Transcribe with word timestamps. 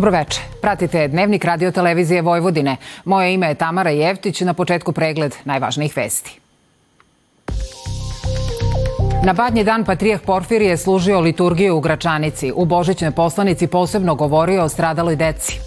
Dobroveče. 0.00 0.40
Pratite 0.60 1.08
Dnevnik 1.08 1.44
radio 1.44 1.70
televizije 1.70 2.22
Vojvodine. 2.22 2.76
Moje 3.04 3.34
ime 3.34 3.48
je 3.48 3.54
Tamara 3.54 3.90
Jevtić, 3.90 4.40
na 4.40 4.54
početku 4.54 4.92
pregled 4.92 5.34
najvažnijih 5.44 5.96
vesti. 5.96 6.40
Na 9.24 9.32
badnji 9.32 9.64
dan 9.64 9.84
Patrijeh 9.84 10.20
Porfirije 10.20 10.76
služio 10.76 11.20
liturgiju 11.20 11.76
u 11.76 11.80
Gračanici. 11.80 12.52
U 12.56 12.64
Božićnoj 12.64 13.10
poslanici 13.10 13.66
posebno 13.66 14.14
govorio 14.14 14.64
o 14.64 14.68
stradaloj 14.68 15.16
deci. 15.16 15.60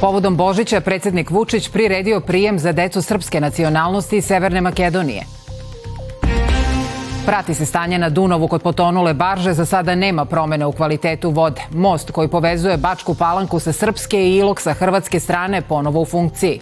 Povodom 0.00 0.36
Božića 0.36 0.80
predsednik 0.80 1.30
Vučić 1.30 1.68
priredio 1.68 2.20
prijem 2.20 2.58
za 2.58 2.72
decu 2.72 3.02
srpske 3.02 3.40
nacionalnosti 3.40 4.16
iz 4.16 4.24
Severne 4.24 4.60
Makedonije. 4.60 5.43
Prati 7.26 7.54
se 7.54 7.66
stanje 7.66 7.98
na 7.98 8.08
Dunovu 8.08 8.48
kod 8.48 8.62
potonule 8.62 9.14
barže, 9.14 9.52
za 9.52 9.64
sada 9.66 9.94
nema 9.94 10.24
promene 10.24 10.66
u 10.66 10.72
kvalitetu 10.72 11.30
vode. 11.30 11.60
Most 11.70 12.10
koji 12.10 12.28
povezuje 12.28 12.76
Bačku 12.76 13.14
palanku 13.14 13.60
sa 13.60 13.72
srpske 13.72 14.28
i 14.28 14.36
Ilok 14.36 14.60
sa 14.60 14.72
hrvatske 14.72 15.20
strane 15.20 15.62
ponovo 15.62 16.00
u 16.00 16.04
funkciji. 16.04 16.60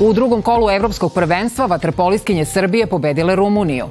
U 0.00 0.12
drugom 0.12 0.42
kolu 0.42 0.70
evropskog 0.70 1.12
prvenstva 1.14 1.66
vaterpoliskinje 1.66 2.44
Srbije 2.44 2.86
pobedile 2.86 3.36
Rumuniju. 3.36 3.86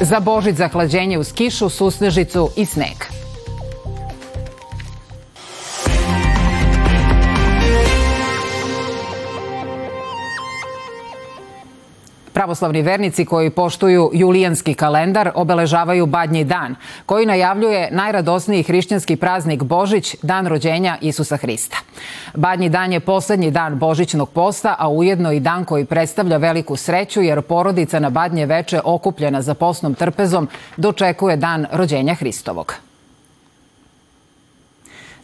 Za 0.00 0.20
Božić 0.20 0.56
zahlađenje 0.56 1.18
uz 1.18 1.32
kišu, 1.32 1.68
susnežicu 1.68 2.50
i 2.56 2.64
sneg. 2.64 3.15
Pravoslavni 12.46 12.82
vernici 12.82 13.24
koji 13.24 13.50
poštuju 13.50 14.10
julijanski 14.14 14.74
kalendar 14.74 15.30
obeležavaju 15.34 16.06
Badnji 16.06 16.44
dan, 16.44 16.76
koji 17.06 17.26
najavljuje 17.26 17.88
najradosniji 17.90 18.62
hrišćanski 18.62 19.16
praznik 19.16 19.62
Božić, 19.62 20.16
dan 20.22 20.46
rođenja 20.46 20.98
Isusa 21.00 21.36
Hrista. 21.36 21.76
Badnji 22.34 22.68
dan 22.68 22.92
je 22.92 23.00
poslednji 23.00 23.50
dan 23.50 23.78
Božićnog 23.78 24.30
posta, 24.30 24.76
a 24.78 24.88
ujedno 24.88 25.32
i 25.32 25.40
dan 25.40 25.64
koji 25.64 25.84
predstavlja 25.84 26.36
veliku 26.36 26.76
sreću 26.76 27.22
jer 27.22 27.42
porodica 27.42 28.00
na 28.00 28.10
Badnje 28.10 28.46
veče 28.46 28.80
okupljena 28.84 29.42
za 29.42 29.54
posnom 29.54 29.94
trpezom 29.94 30.48
dočekuje 30.76 31.36
dan 31.36 31.66
rođenja 31.72 32.14
Hristovog. 32.14 32.85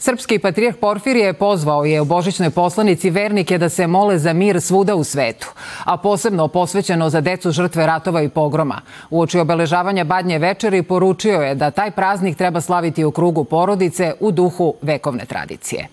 Srpski 0.05 0.39
patrijah 0.39 0.75
Porfirije 0.81 1.33
pozvao 1.33 1.84
je 1.84 2.00
u 2.00 2.05
božićnoj 2.05 2.50
poslanici 2.50 3.11
vernike 3.11 3.58
da 3.58 3.69
se 3.69 3.86
mole 3.86 4.19
za 4.19 4.33
mir 4.33 4.61
svuda 4.61 4.94
u 4.94 5.05
svetu, 5.05 5.53
a 5.84 5.97
posebno 5.97 6.48
posvećeno 6.48 7.11
za 7.11 7.20
decu 7.20 7.50
žrtve 7.50 7.86
ratova 7.86 8.22
i 8.22 8.28
pogroma. 8.28 8.81
Uoči 9.11 9.39
obeležavanja 9.39 10.05
Badnje 10.05 10.39
večeri 10.39 10.83
poručio 10.83 11.41
je 11.41 11.55
da 11.55 11.70
taj 11.70 11.91
praznik 11.91 12.36
treba 12.36 12.61
slaviti 12.61 13.05
u 13.05 13.11
krugu 13.11 13.44
porodice 13.44 14.14
u 14.20 14.31
duhu 14.31 14.75
vekovne 14.83 15.25
tradicije. 15.25 15.89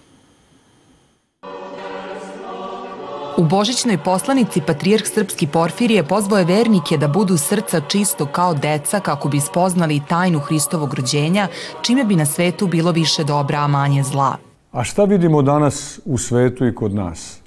U 3.39 3.44
božićnoj 3.44 3.97
poslanici 3.97 4.61
Patrijarh 4.61 5.07
Srpski 5.07 5.47
Porfirije 5.47 6.03
pozvao 6.03 6.39
je 6.39 6.45
vernike 6.45 6.97
da 6.97 7.07
budu 7.07 7.38
srca 7.38 7.81
čisto 7.88 8.25
kao 8.25 8.53
deca 8.53 9.00
kako 9.00 9.29
bi 9.29 9.39
spoznali 9.39 10.01
tajnu 10.07 10.39
Hristovog 10.39 10.94
rođenja, 10.94 11.47
čime 11.81 12.03
bi 12.03 12.16
na 12.16 12.25
svetu 12.25 12.67
bilo 12.67 12.91
više 12.91 13.23
dobra, 13.23 13.59
a 13.59 13.67
manje 13.67 14.03
zla. 14.03 14.35
A 14.72 14.83
šta 14.83 15.03
vidimo 15.03 15.41
danas 15.41 15.99
u 16.05 16.17
svetu 16.17 16.67
i 16.67 16.75
kod 16.75 16.94
nas? 16.94 17.39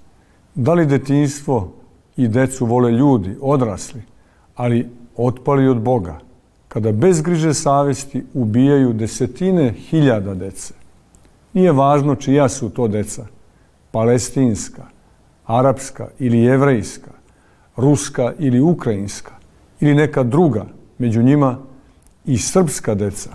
Da 0.54 0.74
li 0.74 0.86
detinstvo 0.86 1.72
i 2.16 2.28
decu 2.28 2.66
vole 2.66 2.92
ljudi, 2.92 3.36
odrasli, 3.40 4.02
ali 4.56 4.88
otpali 5.16 5.68
od 5.68 5.80
Boga, 5.80 6.18
kada 6.68 6.92
bez 6.92 7.22
griže 7.22 7.54
savesti 7.54 8.24
ubijaju 8.34 8.92
desetine 8.92 9.72
hiljada 9.72 10.34
dece? 10.34 10.74
Nije 11.52 11.72
važno 11.72 12.14
čija 12.14 12.48
su 12.48 12.70
to 12.70 12.88
deca, 12.88 13.26
palestinska, 13.90 14.86
arapska 15.46 16.08
ili 16.18 16.38
jevrejska, 16.38 17.10
ruska 17.76 18.32
ili 18.38 18.60
ukrajinska 18.60 19.32
ili 19.80 19.94
neka 19.94 20.22
druga, 20.22 20.66
među 20.98 21.22
njima 21.22 21.58
i 22.24 22.38
srpska 22.38 22.94
deca. 22.94 23.30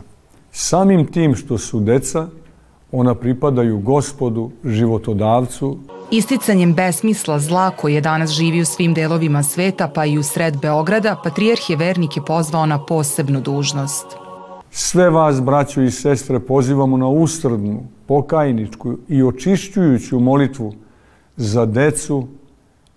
Samim 0.51 1.05
tim 1.05 1.35
što 1.35 1.57
su 1.57 1.79
deca, 1.79 2.27
ona 2.91 3.15
pripadaju 3.15 3.79
gospodu, 3.79 4.51
životodavcu. 4.65 5.77
Isticanjem 6.11 6.73
besmisla 6.73 7.39
zla 7.39 7.71
je 7.83 8.01
danas 8.01 8.29
živi 8.29 8.61
u 8.61 8.65
svim 8.65 8.93
delovima 8.93 9.43
sveta, 9.43 9.87
pa 9.87 10.05
i 10.05 10.17
u 10.17 10.23
sred 10.23 10.57
Beograda, 10.61 11.15
patrijarh 11.23 11.69
je 11.69 11.75
vernike 11.75 12.21
pozvao 12.27 12.65
na 12.65 12.85
posebnu 12.85 13.41
dužnost. 13.41 14.05
Sve 14.71 15.09
vas, 15.09 15.41
braćo 15.41 15.81
i 15.81 15.91
sestre, 15.91 16.39
pozivamo 16.39 16.97
na 16.97 17.07
ustrdnu, 17.07 17.83
pokajničku 18.05 18.97
i 19.07 19.23
očišćujuću 19.23 20.19
molitvu– 20.19 20.73
za 21.37 21.65
decu 21.65 22.27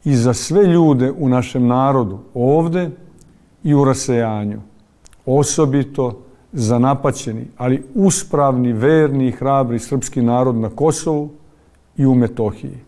i 0.04 0.16
za 0.16 0.34
sve 0.34 0.66
ljude 0.66 1.12
u 1.12 1.28
našem 1.28 1.66
narodu 1.66 2.18
ovde 2.34 2.90
i 3.64 3.74
u 3.74 3.84
rasejanju. 3.84 4.60
Osobito 5.26 6.18
za 6.52 6.78
napaćeni, 6.78 7.46
ali 7.56 7.82
uspravni, 7.94 8.72
verni 8.72 9.28
i 9.28 9.32
hrabri 9.32 9.78
srpski 9.78 10.22
narod 10.22 10.56
na 10.56 10.68
Kosovu 10.68 11.30
i 11.96 12.06
u 12.06 12.14
Metohiji. 12.14 12.78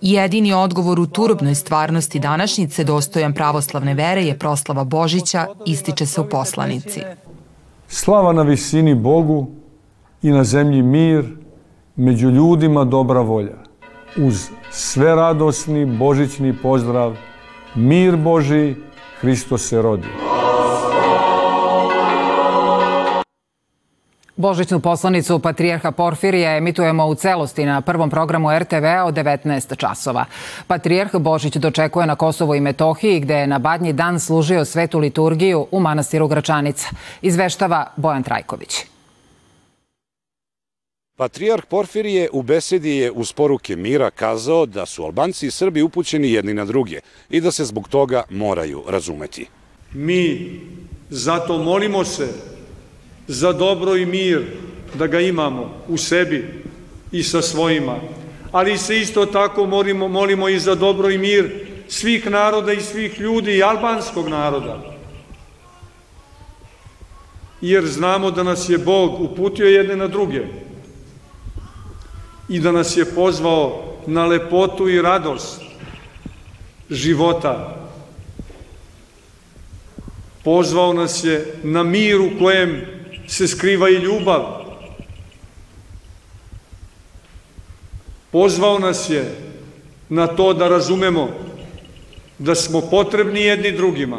Jedini 0.00 0.52
odgovor 0.52 1.00
u 1.00 1.06
turobnoj 1.06 1.54
stvarnosti 1.54 2.18
današnjice 2.18 2.84
dostojan 2.84 3.32
pravoslavne 3.32 3.94
vere 3.94 4.24
je 4.24 4.38
proslava 4.38 4.84
Božića, 4.84 5.46
ističe 5.66 6.06
se 6.06 6.20
u 6.20 6.28
poslanici. 6.28 7.00
Slava 7.88 8.32
na 8.32 8.42
visini 8.42 8.94
Bogu 8.94 9.46
i 10.22 10.30
na 10.30 10.44
zemlji 10.44 10.82
mir, 10.82 11.36
među 11.96 12.30
ljudima 12.30 12.84
dobra 12.84 13.20
volja, 13.20 13.56
uz 14.16 14.48
sve 14.70 15.14
radosni 15.14 15.84
božićni 15.84 16.54
pozdrav, 16.62 17.16
mir 17.74 18.16
Boži, 18.16 18.74
Hristo 19.20 19.58
se 19.58 19.82
rodi. 19.82 20.08
Božićnu 24.36 24.80
poslanicu 24.80 25.38
Patrijarha 25.38 25.90
Porfirija 25.90 26.56
emitujemo 26.56 27.06
u 27.06 27.14
celosti 27.14 27.64
na 27.64 27.80
prvom 27.80 28.10
programu 28.10 28.58
RTV-a 28.58 29.04
od 29.04 29.14
19 29.14 29.76
časova. 29.76 30.24
Patrijarh 30.66 31.16
Božić 31.16 31.56
dočekuje 31.56 32.06
na 32.06 32.16
Kosovo 32.16 32.54
i 32.54 32.60
Metohiji 32.60 33.20
gde 33.20 33.34
je 33.34 33.46
na 33.46 33.58
badnji 33.58 33.92
dan 33.92 34.20
služio 34.20 34.64
svetu 34.64 34.98
liturgiju 34.98 35.66
u 35.70 35.80
manastiru 35.80 36.28
Gračanica. 36.28 36.88
Izveštava 37.22 37.86
Bojan 37.96 38.22
Trajković. 38.22 38.95
Patrijarh 41.16 41.64
Porfirije 41.64 42.28
u 42.32 42.42
besedi 42.42 42.90
je 42.90 43.10
uz 43.10 43.32
poruke 43.32 43.76
mira 43.76 44.10
kazao 44.10 44.66
da 44.66 44.86
su 44.86 45.04
Albanci 45.04 45.46
i 45.46 45.50
Srbi 45.50 45.82
upućeni 45.82 46.32
jedni 46.32 46.54
na 46.54 46.64
druge 46.64 47.00
i 47.30 47.40
da 47.40 47.50
se 47.50 47.64
zbog 47.64 47.88
toga 47.88 48.22
moraju 48.30 48.82
razumeti. 48.88 49.46
Mi 49.92 50.60
zato 51.10 51.58
molimo 51.58 52.04
se 52.04 52.28
za 53.26 53.52
dobro 53.52 53.96
i 53.96 54.06
mir 54.06 54.44
da 54.94 55.06
ga 55.06 55.20
imamo 55.20 55.84
u 55.88 55.96
sebi 55.96 56.62
i 57.12 57.22
sa 57.22 57.42
svojima, 57.42 57.96
ali 58.52 58.78
se 58.78 59.00
isto 59.00 59.26
tako 59.26 59.66
molimo, 59.66 60.08
molimo 60.08 60.48
i 60.48 60.58
za 60.58 60.74
dobro 60.74 61.10
i 61.10 61.18
mir 61.18 61.66
svih 61.88 62.30
naroda 62.30 62.72
i 62.72 62.80
svih 62.80 63.20
ljudi 63.20 63.56
i 63.56 63.62
albanskog 63.62 64.28
naroda. 64.28 64.96
Jer 67.60 67.86
znamo 67.86 68.30
da 68.30 68.42
nas 68.42 68.68
je 68.68 68.78
Bog 68.78 69.20
uputio 69.20 69.66
jedne 69.66 69.96
na 69.96 70.06
druge 70.06 70.65
i 72.48 72.60
da 72.60 72.72
nas 72.72 72.96
je 72.96 73.04
pozvao 73.04 73.96
na 74.06 74.26
lepotu 74.26 74.88
i 74.88 75.02
radost 75.02 75.60
života. 76.90 77.76
Pozvao 80.44 80.92
nas 80.92 81.24
je 81.24 81.54
na 81.62 81.82
mir 81.82 82.20
u 82.20 82.30
kojem 82.38 82.80
se 83.26 83.48
skriva 83.48 83.90
i 83.90 83.94
ljubav. 83.94 84.66
Pozvao 88.30 88.78
nas 88.78 89.10
je 89.10 89.34
na 90.08 90.26
to 90.26 90.52
da 90.52 90.68
razumemo 90.68 91.28
da 92.38 92.54
smo 92.54 92.80
potrebni 92.80 93.40
jedni 93.40 93.72
drugima. 93.72 94.18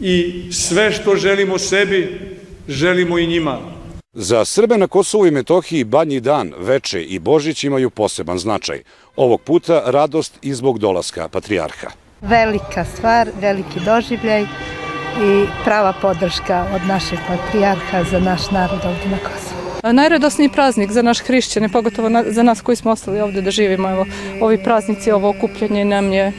I 0.00 0.44
sve 0.52 0.92
što 0.92 1.16
želimo 1.16 1.58
sebi, 1.58 2.20
želimo 2.68 3.18
i 3.18 3.26
njima. 3.26 3.58
Za 4.14 4.44
Srbe 4.44 4.78
na 4.78 4.86
Kosovu 4.86 5.26
i 5.26 5.30
Metohiji 5.30 5.84
Badnji 5.84 6.20
dan, 6.20 6.52
Veče 6.58 7.02
i 7.02 7.18
Božić 7.18 7.64
imaju 7.64 7.90
poseban 7.90 8.38
značaj. 8.38 8.82
Ovog 9.16 9.40
puta 9.40 9.82
radost 9.86 10.38
i 10.42 10.54
zbog 10.54 10.78
dolaska 10.78 11.28
Patrijarha. 11.28 11.86
Velika 12.20 12.84
stvar, 12.84 13.30
veliki 13.40 13.80
doživljaj 13.84 14.42
i 14.42 15.46
prava 15.64 15.92
podrška 16.02 16.66
od 16.74 16.82
našeg 16.88 17.18
Patrijarha 17.28 18.04
za 18.10 18.20
naš 18.20 18.50
narod 18.50 18.80
ovde 18.84 19.08
na 19.10 19.18
Kosovu. 19.18 19.92
Najradosniji 19.94 20.48
praznik 20.48 20.90
za 20.90 21.02
naš 21.02 21.18
hrišćane, 21.18 21.68
pogotovo 21.68 22.08
za 22.26 22.42
nas 22.42 22.60
koji 22.60 22.76
smo 22.76 22.90
ostali 22.90 23.20
ovde 23.20 23.40
da 23.40 23.50
živimo. 23.50 23.90
Evo, 23.90 24.06
ovi 24.40 24.64
praznici, 24.64 25.10
ovo 25.10 25.28
okupljanje 25.28 25.84
nam 25.84 26.12
je 26.12 26.32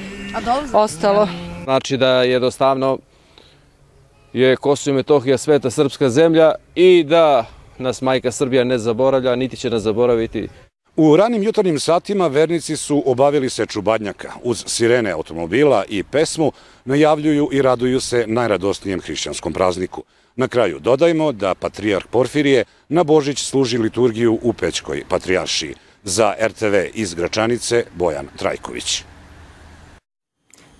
ostalo 0.74 1.28
Znači 1.64 1.98
da 1.98 2.24
jednostavno 2.24 2.98
je 4.34 4.56
Kosovo 4.56 4.94
i 4.94 4.96
Metohija 4.96 5.38
sveta 5.38 5.70
srpska 5.70 6.10
zemlja 6.10 6.52
i 6.76 7.04
da 7.04 7.46
nas 7.78 8.02
majka 8.02 8.32
Srbija 8.32 8.64
ne 8.64 8.78
zaboravlja, 8.78 9.36
niti 9.36 9.58
će 9.58 9.70
nas 9.70 9.84
zaboraviti. 9.84 10.48
U 10.96 11.16
ranim 11.16 11.44
jutarnjim 11.44 11.80
satima 11.80 12.28
vernici 12.28 12.78
su 12.78 13.04
obavili 13.06 13.50
seču 13.50 13.82
badnjaka. 13.82 14.32
Uz 14.44 14.64
sirene 14.68 15.12
automobila 15.12 15.84
i 15.90 16.04
pesmu 16.04 16.52
najavljuju 16.86 17.50
i 17.52 17.62
raduju 17.62 18.00
se 18.00 18.26
najradosnijem 18.28 19.02
hrišćanskom 19.02 19.54
prazniku. 19.54 20.04
Na 20.36 20.48
kraju 20.48 20.80
dodajmo 20.80 21.32
da 21.32 21.56
patrijarh 21.56 22.06
Porfirije 22.12 22.64
na 22.90 23.04
Božić 23.04 23.44
služi 23.44 23.78
liturgiju 23.78 24.40
u 24.42 24.54
Pećkoj 24.54 25.04
patrijaršiji. 25.10 25.76
Za 26.04 26.34
RTV 26.48 26.76
iz 26.94 27.14
Gračanice 27.14 27.86
Bojan 27.96 28.28
Trajković. 28.38 29.04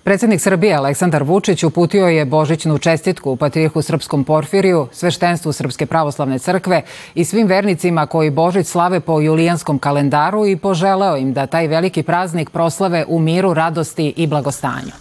Predsednik 0.04 0.40
Srbije 0.40 0.74
Aleksandar 0.74 1.22
Vučić 1.22 1.62
uputio 1.62 2.06
je 2.06 2.24
božićnu 2.24 2.78
čestitku 2.78 3.30
u 3.30 3.36
Patrijarhu 3.36 3.82
Srpskom 3.82 4.24
Porfiriju, 4.24 4.88
sveštenstvu 4.92 5.52
Srpske 5.52 5.86
pravoslavne 5.86 6.38
crkve 6.38 6.82
i 7.14 7.24
svim 7.24 7.46
vernicima 7.46 8.06
koji 8.06 8.30
Božić 8.30 8.66
slave 8.66 9.00
po 9.00 9.20
julijanskom 9.20 9.78
kalendaru 9.78 10.46
i 10.46 10.56
poželeo 10.56 11.16
im 11.16 11.32
da 11.32 11.46
taj 11.46 11.68
veliki 11.68 12.02
praznik 12.02 12.50
proslave 12.50 13.04
u 13.08 13.18
miru, 13.18 13.54
radosti 13.54 14.14
i 14.16 14.26
blagostanju. 14.26 14.92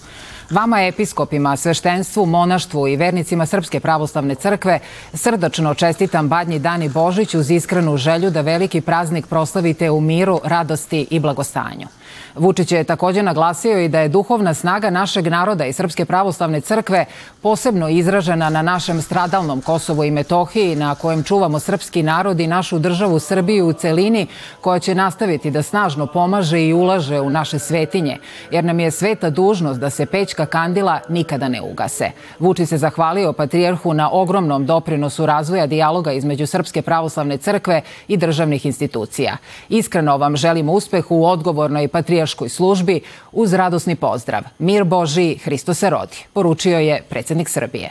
Vama 0.49 0.81
episkopima, 0.81 1.57
sveštenstvu, 1.57 2.25
monaštvu 2.25 2.87
i 2.87 2.95
vernicima 2.95 3.45
Srpske 3.45 3.79
pravoslavne 3.79 4.35
crkve 4.35 4.79
srdačno 5.13 5.73
čestitam 5.73 6.29
Badnji 6.29 6.59
dan 6.59 6.83
i 6.83 6.89
Božić 6.89 7.35
uz 7.35 7.51
iskrenu 7.51 7.97
želju 7.97 8.29
da 8.29 8.41
veliki 8.41 8.81
praznik 8.81 9.27
proslavite 9.27 9.91
u 9.91 10.01
miru, 10.01 10.41
radosti 10.43 11.07
i 11.09 11.19
blagostanju. 11.19 11.87
Vučić 12.35 12.71
je 12.71 12.83
takođe 12.83 13.23
naglasio 13.23 13.79
i 13.79 13.87
da 13.87 13.99
je 13.99 14.09
duhovna 14.09 14.53
snaga 14.53 14.89
našeg 14.89 15.27
naroda 15.27 15.65
i 15.65 15.73
Srpske 15.73 16.05
pravoslavne 16.05 16.61
crkve 16.61 17.05
posebno 17.41 17.89
izražena 17.89 18.49
na 18.49 18.61
našem 18.61 19.01
stradalnom 19.01 19.61
Kosovu 19.61 20.03
i 20.03 20.11
Metohiji, 20.11 20.75
na 20.75 20.95
kojem 20.95 21.23
čuvamo 21.23 21.59
srpski 21.59 22.03
narod 22.03 22.39
i 22.39 22.47
našu 22.47 22.79
državu 22.79 23.19
Srbiju 23.19 23.67
u 23.67 23.73
celini, 23.73 24.27
koja 24.61 24.79
će 24.79 24.95
nastaviti 24.95 25.51
da 25.51 25.61
snažno 25.61 26.07
pomaže 26.07 26.61
i 26.65 26.73
ulaže 26.73 27.19
u 27.19 27.29
naše 27.29 27.59
svetinje, 27.59 28.17
jer 28.51 28.63
nam 28.63 28.79
je 28.79 28.91
sveta 28.91 29.29
dužnost 29.29 29.79
da 29.79 29.89
se 29.89 30.05
pećka 30.05 30.45
kandila 30.45 30.99
nikada 31.09 31.47
ne 31.47 31.61
ugase. 31.61 32.11
Vučić 32.39 32.69
se 32.69 32.77
zahvalio 32.77 33.33
patrijarhu 33.33 33.93
na 33.93 34.09
ogromnom 34.11 34.65
doprinosu 34.65 35.25
razvoja 35.25 35.67
dijaloga 35.67 36.11
između 36.11 36.47
Srpske 36.47 36.81
pravoslavne 36.81 37.37
crkve 37.37 37.81
i 38.07 38.17
državnih 38.17 38.65
institucija. 38.65 39.37
Iskreno 39.69 40.17
vam 40.17 40.35
želim 40.35 40.69
uspeh 40.69 41.11
u 41.11 41.25
odgovornoj 41.25 41.87
patrijarškoj 42.23 42.49
službi 42.49 43.01
uz 43.31 43.53
radosni 43.53 43.95
pozdrav. 43.95 44.43
Mir 44.59 44.83
Boži, 44.83 45.37
Hristo 45.43 45.73
se 45.73 45.89
rodi, 45.89 46.17
poručio 46.33 46.79
je 46.79 47.01
predsednik 47.09 47.49
Srbije. 47.49 47.89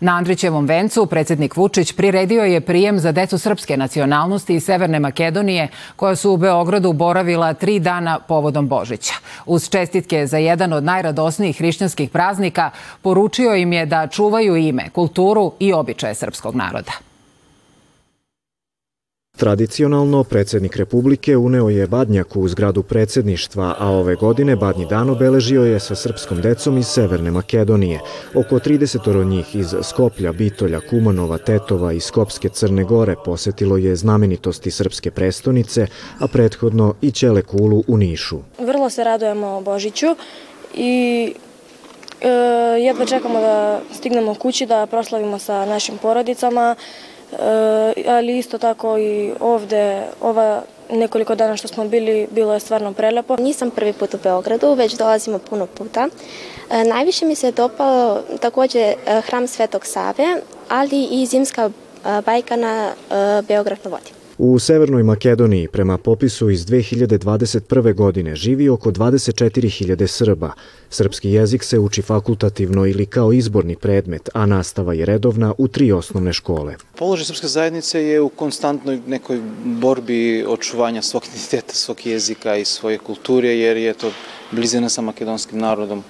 Na 0.00 0.16
Andrićevom 0.16 0.66
vencu 0.66 1.06
predsednik 1.06 1.56
Vučić 1.56 1.92
priredio 1.92 2.42
je 2.42 2.60
prijem 2.60 2.98
za 2.98 3.12
decu 3.12 3.38
srpske 3.38 3.76
nacionalnosti 3.76 4.54
iz 4.54 4.64
Severne 4.64 4.98
Makedonije 4.98 5.68
koja 5.96 6.16
su 6.16 6.32
u 6.32 6.36
Beogradu 6.36 6.92
boravila 6.92 7.54
tri 7.54 7.78
dana 7.78 8.18
povodom 8.18 8.68
Božića. 8.68 9.14
Uz 9.46 9.68
čestitke 9.68 10.26
za 10.26 10.38
jedan 10.38 10.72
od 10.72 10.84
najradosnijih 10.84 11.58
hrišćanskih 11.58 12.10
praznika 12.10 12.70
poručio 13.02 13.54
im 13.54 13.72
je 13.72 13.86
da 13.86 14.06
čuvaju 14.06 14.56
ime, 14.56 14.90
kulturu 14.90 15.52
i 15.60 15.72
običaje 15.72 16.14
srpskog 16.14 16.54
naroda. 16.54 17.11
Tradicionalno, 19.36 20.24
predsednik 20.24 20.76
Republike 20.76 21.36
uneo 21.36 21.68
je 21.68 21.86
Badnjaku 21.86 22.40
u 22.40 22.48
zgradu 22.48 22.82
predsedništva, 22.82 23.74
a 23.78 23.88
ove 23.88 24.14
godine 24.14 24.56
Badnji 24.56 24.86
dan 24.86 25.10
obeležio 25.10 25.62
je 25.62 25.80
sa 25.80 25.94
srpskom 25.94 26.40
decom 26.40 26.78
iz 26.78 26.86
Severne 26.86 27.30
Makedonije. 27.30 28.00
Oko 28.34 28.58
30 28.58 29.24
njih 29.24 29.56
iz 29.56 29.74
Skoplja, 29.82 30.32
Bitolja, 30.32 30.80
Kumanova, 30.90 31.38
Tetova 31.38 31.92
i 31.92 32.00
Skopske 32.00 32.48
Crne 32.48 32.84
Gore 32.84 33.14
posetilo 33.24 33.76
je 33.76 33.96
znamenitosti 33.96 34.70
srpske 34.70 35.10
prestonice, 35.10 35.86
a 36.18 36.28
prethodno 36.28 36.94
i 37.00 37.10
Ćele 37.10 37.42
Kulu 37.42 37.84
u 37.88 37.96
Nišu. 37.96 38.38
Vrlo 38.58 38.90
se 38.90 39.04
radujemo 39.04 39.60
Božiću 39.60 40.06
i 40.74 41.34
e, 42.20 42.28
jedva 42.80 43.06
čekamo 43.06 43.40
da 43.40 43.80
stignemo 43.94 44.34
kući 44.34 44.66
da 44.66 44.86
proslavimo 44.86 45.38
sa 45.38 45.66
našim 45.66 45.98
porodicama, 45.98 46.76
ali 48.08 48.38
isto 48.38 48.58
tako 48.58 48.98
i 48.98 49.32
ovde, 49.40 50.02
ova 50.20 50.62
nekoliko 50.90 51.34
dana 51.34 51.56
što 51.56 51.68
smo 51.68 51.84
bili, 51.84 52.28
bilo 52.30 52.54
je 52.54 52.60
stvarno 52.60 52.92
prelepo. 52.92 53.36
Nisam 53.36 53.70
prvi 53.70 53.92
put 53.92 54.14
u 54.14 54.18
Beogradu, 54.22 54.74
već 54.74 54.94
dolazimo 54.94 55.38
puno 55.38 55.66
puta. 55.66 56.08
E, 56.70 56.84
najviše 56.84 57.26
mi 57.26 57.34
se 57.34 57.52
dopalo 57.52 58.22
takođe 58.40 58.78
e, 58.78 59.20
hram 59.20 59.46
Svetog 59.46 59.86
Save, 59.86 60.36
ali 60.68 61.04
i 61.10 61.26
zimska 61.26 61.70
bajka 62.26 62.56
na 62.56 62.92
Beograd 63.48 63.78
na 63.84 63.90
vodi. 63.90 64.21
U 64.44 64.58
Severnoj 64.58 65.02
Makedoniji 65.02 65.68
prema 65.68 65.98
popisu 65.98 66.50
iz 66.50 66.66
2021. 66.66 67.94
godine 67.94 68.36
živi 68.36 68.68
oko 68.68 68.90
24.000 68.90 70.06
Srba. 70.06 70.52
Srpski 70.90 71.30
jezik 71.30 71.64
se 71.64 71.78
uči 71.78 72.02
fakultativno 72.02 72.86
ili 72.86 73.06
kao 73.06 73.32
izborni 73.32 73.76
predmet, 73.76 74.28
a 74.34 74.46
nastava 74.46 74.94
je 74.94 75.06
redovna 75.06 75.54
u 75.58 75.68
tri 75.68 75.92
osnovne 75.92 76.32
škole. 76.32 76.74
Položaj 76.98 77.24
srpske 77.24 77.46
zajednice 77.46 78.02
je 78.02 78.20
u 78.20 78.28
konstantnoj 78.28 79.00
nekoj 79.06 79.40
borbi 79.64 80.44
očuvanja 80.48 81.02
svog 81.02 81.22
identiteta, 81.28 81.74
svog 81.74 82.06
jezika 82.06 82.56
i 82.56 82.64
svoje 82.64 82.98
kulture, 82.98 83.48
jer 83.48 83.76
je 83.76 83.94
to 83.94 84.10
blizina 84.50 84.88
sa 84.88 85.00
makedonskim 85.00 85.58
narodom 85.58 86.02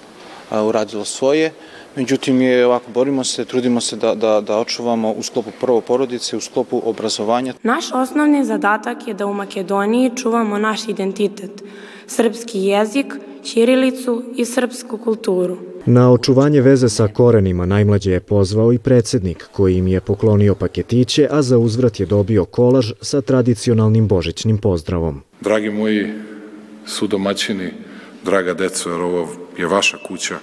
uradilo 0.51 1.05
svoje. 1.05 1.51
Međutim, 1.95 2.41
je 2.41 2.65
ovako, 2.65 2.91
borimo 2.93 3.23
se, 3.23 3.45
trudimo 3.45 3.81
se 3.81 3.95
da, 3.95 4.15
da, 4.15 4.41
da 4.41 4.57
očuvamo 4.57 5.11
u 5.11 5.23
sklopu 5.23 5.51
prvo 5.61 5.81
porodice, 5.81 6.37
u 6.37 6.41
sklopu 6.41 6.81
obrazovanja. 6.85 7.53
Naš 7.63 7.85
osnovni 7.93 8.45
zadatak 8.45 9.07
je 9.07 9.13
da 9.13 9.25
u 9.25 9.33
Makedoniji 9.33 10.11
čuvamo 10.15 10.57
naš 10.57 10.87
identitet, 10.87 11.63
srpski 12.07 12.59
jezik, 12.59 13.13
ćirilicu 13.43 14.23
i 14.35 14.45
srpsku 14.45 14.97
kulturu. 14.97 15.57
Na 15.85 16.11
očuvanje 16.11 16.61
veze 16.61 16.89
sa 16.89 17.07
korenima 17.07 17.65
najmlađe 17.65 18.11
je 18.11 18.19
pozvao 18.19 18.73
i 18.73 18.77
predsednik 18.77 19.49
koji 19.51 19.77
im 19.77 19.87
je 19.87 20.01
poklonio 20.01 20.55
paketiće, 20.55 21.27
a 21.31 21.41
za 21.41 21.57
uzvrat 21.57 21.99
je 21.99 22.05
dobio 22.05 22.45
kolaž 22.45 22.91
sa 23.01 23.21
tradicionalnim 23.21 24.07
božićnim 24.07 24.57
pozdravom. 24.57 25.21
Dragi 25.41 25.69
moji 25.69 26.07
sudomaćini, 26.85 27.71
draga 28.25 28.53
deco, 28.53 28.89
jer 28.89 29.01
ovo 29.01 29.27
je 29.57 29.67
vaša 29.67 29.97
kuća, 30.07 30.37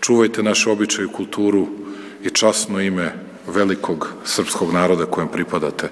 čuvajte 0.00 0.42
naše 0.42 0.70
običaje 0.70 1.08
kulturu 1.08 1.66
i 2.24 2.30
časno 2.30 2.80
ime 2.80 3.12
velikog 3.46 4.12
srpskog 4.24 4.72
naroda 4.72 5.06
kojem 5.06 5.28
pripadate. 5.28 5.88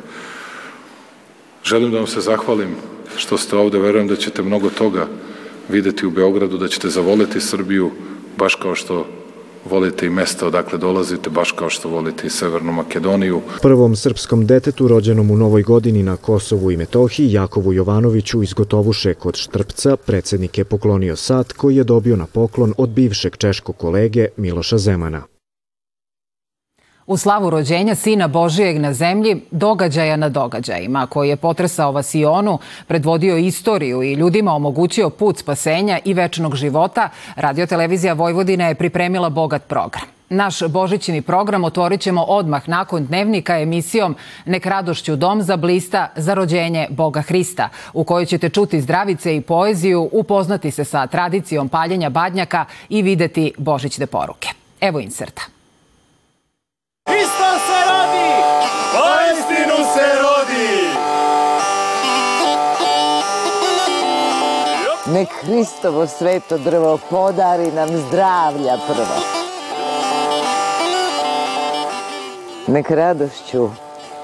Želim 1.64 1.90
da 1.90 1.98
vam 1.98 2.06
se 2.06 2.20
zahvalim 2.20 2.76
što 3.16 3.38
ste 3.38 3.56
ovde, 3.56 3.78
verujem 3.78 4.08
da 4.08 4.16
ćete 4.16 4.42
mnogo 4.42 4.70
toga 4.70 5.06
videti 5.68 6.06
u 6.06 6.10
Beogradu, 6.10 6.58
da 6.58 6.68
ćete 6.68 6.88
zavoleti 6.88 7.40
Srbiju, 7.40 7.90
baš 8.36 8.54
kao 8.54 8.74
što 8.74 9.06
volite 9.64 10.06
i 10.06 10.10
mesta 10.10 10.46
odakle 10.46 10.78
dolazite, 10.78 11.30
baš 11.30 11.52
kao 11.52 11.70
što 11.70 11.88
volite 11.88 12.26
i 12.26 12.30
Severnu 12.30 12.72
Makedoniju. 12.72 13.40
Prvom 13.62 13.96
srpskom 13.96 14.46
detetu 14.46 14.88
rođenom 14.88 15.30
u 15.30 15.36
Novoj 15.36 15.62
godini 15.62 16.02
na 16.02 16.16
Kosovu 16.16 16.70
i 16.70 16.76
Metohiji, 16.76 17.32
Jakovu 17.32 17.72
Jovanoviću 17.72 18.42
iz 18.42 18.52
Gotovuše 18.52 19.14
kod 19.14 19.36
Štrpca, 19.36 19.96
predsednik 19.96 20.58
je 20.58 20.64
poklonio 20.64 21.16
sat 21.16 21.52
koji 21.52 21.76
je 21.76 21.84
dobio 21.84 22.16
na 22.16 22.26
poklon 22.26 22.74
od 22.78 22.88
bivšeg 22.88 23.36
češkog 23.36 23.76
kolege 23.76 24.28
Miloša 24.36 24.78
Zemana. 24.78 25.38
U 27.08 27.16
slavu 27.16 27.50
rođenja 27.50 27.94
Sina 27.94 28.28
Božijeg 28.28 28.80
na 28.80 28.92
zemlji, 28.92 29.42
događaja 29.50 30.16
na 30.16 30.28
događajima, 30.28 31.06
koji 31.06 31.28
je 31.28 31.36
potresao 31.36 31.92
Vasionu, 31.92 32.58
predvodio 32.86 33.36
istoriju 33.36 34.02
i 34.02 34.12
ljudima 34.12 34.52
omogućio 34.52 35.10
put 35.10 35.38
spasenja 35.38 35.98
i 36.04 36.14
večnog 36.14 36.56
života, 36.56 37.08
radiotelevizija 37.36 38.12
Vojvodina 38.12 38.68
je 38.68 38.74
pripremila 38.74 39.28
bogat 39.30 39.62
program. 39.68 40.04
Naš 40.28 40.62
božićni 40.62 41.22
program 41.22 41.64
otvorit 41.64 42.00
ćemo 42.00 42.22
odmah 42.22 42.68
nakon 42.68 43.06
dnevnika 43.06 43.58
emisijom 43.58 44.16
Nek 44.44 44.66
radošću 44.66 45.16
dom 45.16 45.42
za 45.42 45.56
blista 45.56 46.08
za 46.16 46.34
rođenje 46.34 46.86
Boga 46.90 47.20
Hrista, 47.20 47.68
u 47.92 48.04
kojoj 48.04 48.26
ćete 48.26 48.48
čuti 48.48 48.80
zdravice 48.80 49.36
i 49.36 49.40
poeziju, 49.40 50.08
upoznati 50.12 50.70
se 50.70 50.84
sa 50.84 51.06
tradicijom 51.06 51.68
paljenja 51.68 52.10
badnjaka 52.10 52.64
i 52.88 53.02
videti 53.02 53.52
božićne 53.58 54.06
poruke. 54.06 54.48
Evo 54.80 55.00
inserta. 55.00 55.57
Hristos 57.08 57.60
se 57.66 57.78
rodi! 57.90 58.30
Pa 58.92 59.08
istinu 59.32 59.76
se 59.94 60.06
rodi! 60.22 60.88
Nek 65.12 65.28
Hristovo 65.40 66.06
sveto 66.06 66.58
drvo 66.58 66.98
podari 67.10 67.72
nam 67.72 67.88
zdravlja 67.88 68.76
prvo. 68.86 69.18
Nek 72.66 72.90
radošću 72.90 73.68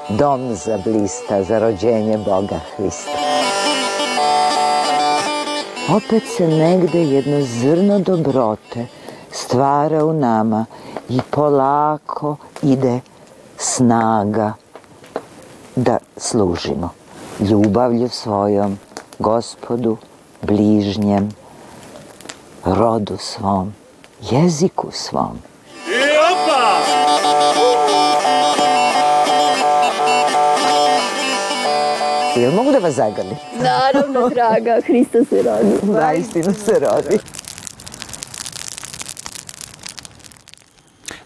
dom 0.08 0.54
zablista 0.54 1.42
za 1.42 1.58
rođenje 1.58 2.18
Boga 2.18 2.60
Hrista. 2.76 3.24
opet 5.88 6.22
se 6.36 6.48
negde 6.48 7.02
jedno 7.02 7.40
zrno 7.42 7.98
dobrote 7.98 8.86
stvara 9.34 10.04
u 10.04 10.12
nama 10.12 10.66
i 11.08 11.20
polako 11.30 12.36
ide 12.62 13.00
snaga 13.58 14.52
da 15.76 15.98
služimo 16.16 16.90
ljubavlju 17.40 18.08
svojom, 18.08 18.78
gospodu, 19.18 19.96
bližnjem, 20.42 21.30
rodu 22.64 23.16
svom, 23.16 23.74
jeziku 24.20 24.88
svom. 24.92 25.38
I 25.86 26.10
opa! 26.32 26.78
Jel 32.36 32.52
mogu 32.52 32.72
da 32.72 32.78
vas 32.78 32.94
zagrlim? 32.94 33.36
Naravno, 33.62 34.28
draga, 34.28 34.80
Hrista 34.86 35.18
se 35.24 35.42
rodi. 35.42 35.92
Zaistinu 35.92 36.54
se 36.54 36.72
rodi. 36.72 37.18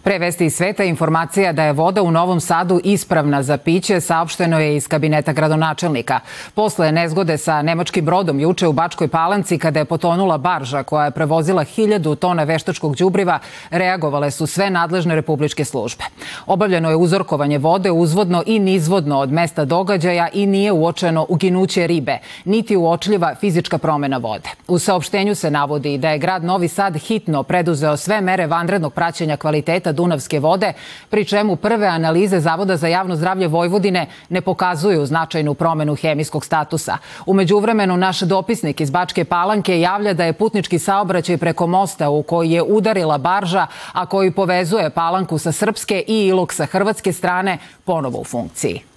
Pre 0.08 0.18
vesti 0.18 0.46
iz 0.46 0.54
sveta 0.54 0.84
informacija 0.84 1.52
da 1.52 1.64
je 1.64 1.72
voda 1.72 2.02
u 2.02 2.10
Novom 2.10 2.40
Sadu 2.40 2.80
ispravna 2.84 3.42
za 3.42 3.56
piće 3.56 4.00
saopšteno 4.00 4.60
je 4.60 4.76
iz 4.76 4.88
kabineta 4.88 5.32
gradonačelnika. 5.32 6.20
Posle 6.54 6.92
nezgode 6.92 7.38
sa 7.38 7.62
nemačkim 7.62 8.04
brodom 8.04 8.40
juče 8.40 8.66
u 8.68 8.72
Bačkoj 8.72 9.08
Palanci 9.08 9.58
kada 9.58 9.78
je 9.78 9.84
potonula 9.84 10.38
barža 10.38 10.82
koja 10.82 11.04
je 11.04 11.10
prevozila 11.10 11.64
hiljadu 11.64 12.14
tona 12.14 12.44
veštačkog 12.44 12.96
đubriva, 12.96 13.38
reagovale 13.70 14.30
su 14.30 14.46
sve 14.46 14.70
nadležne 14.70 15.14
republičke 15.14 15.64
službe. 15.64 16.04
Obavljeno 16.46 16.90
je 16.90 16.96
uzorkovanje 16.96 17.58
vode 17.58 17.90
uzvodno 17.90 18.42
i 18.46 18.58
nizvodno 18.58 19.18
od 19.18 19.32
mesta 19.32 19.64
događaja 19.64 20.28
i 20.32 20.46
nije 20.46 20.72
uočeno 20.72 21.26
uginuće 21.28 21.86
ribe, 21.86 22.18
niti 22.44 22.76
uočljiva 22.76 23.34
fizička 23.40 23.78
promena 23.78 24.16
vode. 24.16 24.48
U 24.68 24.78
saopštenju 24.78 25.34
se 25.34 25.50
navodi 25.50 25.98
da 25.98 26.10
je 26.10 26.18
grad 26.18 26.44
Novi 26.44 26.68
Sad 26.68 26.96
hitno 26.96 27.42
preduzeo 27.42 27.96
sve 27.96 28.20
mere 28.20 28.46
vanrednog 28.46 28.94
praćenja 28.94 29.36
kvaliteta 29.36 29.97
Dunavske 29.98 30.38
vode, 30.40 30.72
pri 31.10 31.24
čemu 31.24 31.56
prve 31.56 31.86
analize 31.86 32.40
Zavoda 32.40 32.76
za 32.76 32.88
javno 32.88 33.16
zdravlje 33.16 33.48
Vojvodine 33.48 34.06
ne 34.28 34.40
pokazuju 34.40 35.06
značajnu 35.06 35.54
promenu 35.54 35.94
hemijskog 35.94 36.44
statusa. 36.44 36.98
Umeđu 37.26 37.58
vremenu, 37.58 37.96
naš 37.96 38.20
dopisnik 38.20 38.80
iz 38.80 38.90
Bačke 38.90 39.24
Palanke 39.24 39.80
javlja 39.80 40.14
da 40.14 40.24
je 40.24 40.32
putnički 40.32 40.78
saobraćaj 40.78 41.36
preko 41.38 41.66
mosta 41.66 42.08
u 42.08 42.22
koji 42.22 42.50
je 42.50 42.62
udarila 42.62 43.18
barža, 43.18 43.66
a 43.92 44.06
koji 44.06 44.30
povezuje 44.30 44.90
Palanku 44.90 45.38
sa 45.38 45.52
srpske 45.52 46.04
i 46.06 46.26
Ilok 46.26 46.52
sa 46.52 46.66
hrvatske 46.66 47.12
strane, 47.12 47.58
ponovo 47.84 48.20
u 48.20 48.24
funkciji. 48.24 48.87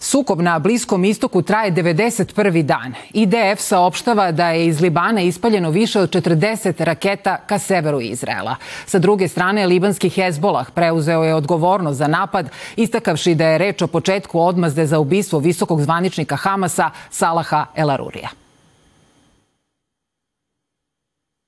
Sukob 0.00 0.40
na 0.40 0.58
Bliskom 0.58 1.04
istoku 1.04 1.42
traje 1.42 1.72
91. 1.72 2.62
dan. 2.62 2.94
IDF 3.12 3.60
saopštava 3.60 4.32
da 4.32 4.50
je 4.50 4.66
iz 4.66 4.80
Libana 4.80 5.20
ispaljeno 5.20 5.70
više 5.70 6.00
od 6.00 6.10
40 6.10 6.84
raketa 6.84 7.36
ka 7.46 7.58
severu 7.58 8.00
Izraela. 8.00 8.56
Sa 8.86 8.98
druge 8.98 9.28
strane, 9.28 9.66
libanski 9.66 10.08
Hezbolah 10.08 10.70
preuzeo 10.70 11.24
je 11.24 11.34
odgovornost 11.34 11.98
za 11.98 12.06
napad, 12.06 12.50
istakavši 12.76 13.34
da 13.34 13.46
je 13.46 13.58
reč 13.58 13.82
o 13.82 13.86
početku 13.86 14.40
odmazde 14.40 14.86
za 14.86 14.98
ubistvo 14.98 15.38
visokog 15.38 15.82
zvaničnika 15.82 16.36
Hamasa 16.36 16.90
Salaha 17.10 17.66
Elarurija. 17.74 18.47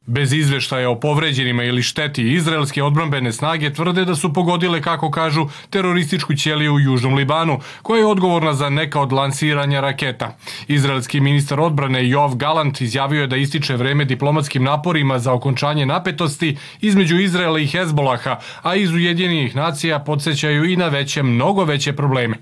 Bez 0.06 0.32
izveštaja 0.32 0.90
o 0.90 1.00
povređenima 1.00 1.64
ili 1.64 1.82
šteti, 1.82 2.32
izraelske 2.32 2.82
odbrambene 2.82 3.32
snage 3.32 3.72
tvrde 3.72 4.04
da 4.04 4.14
su 4.16 4.32
pogodile, 4.32 4.82
kako 4.82 5.10
kažu, 5.10 5.46
terorističku 5.70 6.34
ćeliju 6.34 6.74
u 6.74 6.80
Južnom 6.80 7.14
Libanu, 7.14 7.58
koja 7.82 7.98
je 7.98 8.06
odgovorna 8.06 8.54
za 8.54 8.70
neka 8.70 9.00
od 9.00 9.12
lansiranja 9.12 9.80
raketa. 9.80 10.36
Izraelski 10.68 11.20
ministar 11.20 11.60
odbrane 11.60 12.08
Jov 12.08 12.34
Galant 12.36 12.80
izjavio 12.80 13.20
je 13.20 13.26
da 13.26 13.36
ističe 13.36 13.76
vreme 13.76 14.04
diplomatskim 14.04 14.64
naporima 14.64 15.18
za 15.18 15.32
okončanje 15.32 15.86
napetosti 15.86 16.56
između 16.80 17.18
Izraela 17.18 17.58
i 17.58 17.66
Hezbolaha, 17.66 18.38
a 18.62 18.74
iz 18.74 18.92
Ujedinjenih 18.92 19.56
nacija 19.56 19.98
podsjećaju 19.98 20.64
i 20.64 20.76
na 20.76 20.88
veće, 20.88 21.22
mnogo 21.22 21.64
veće 21.64 21.92
probleme. 21.92 22.36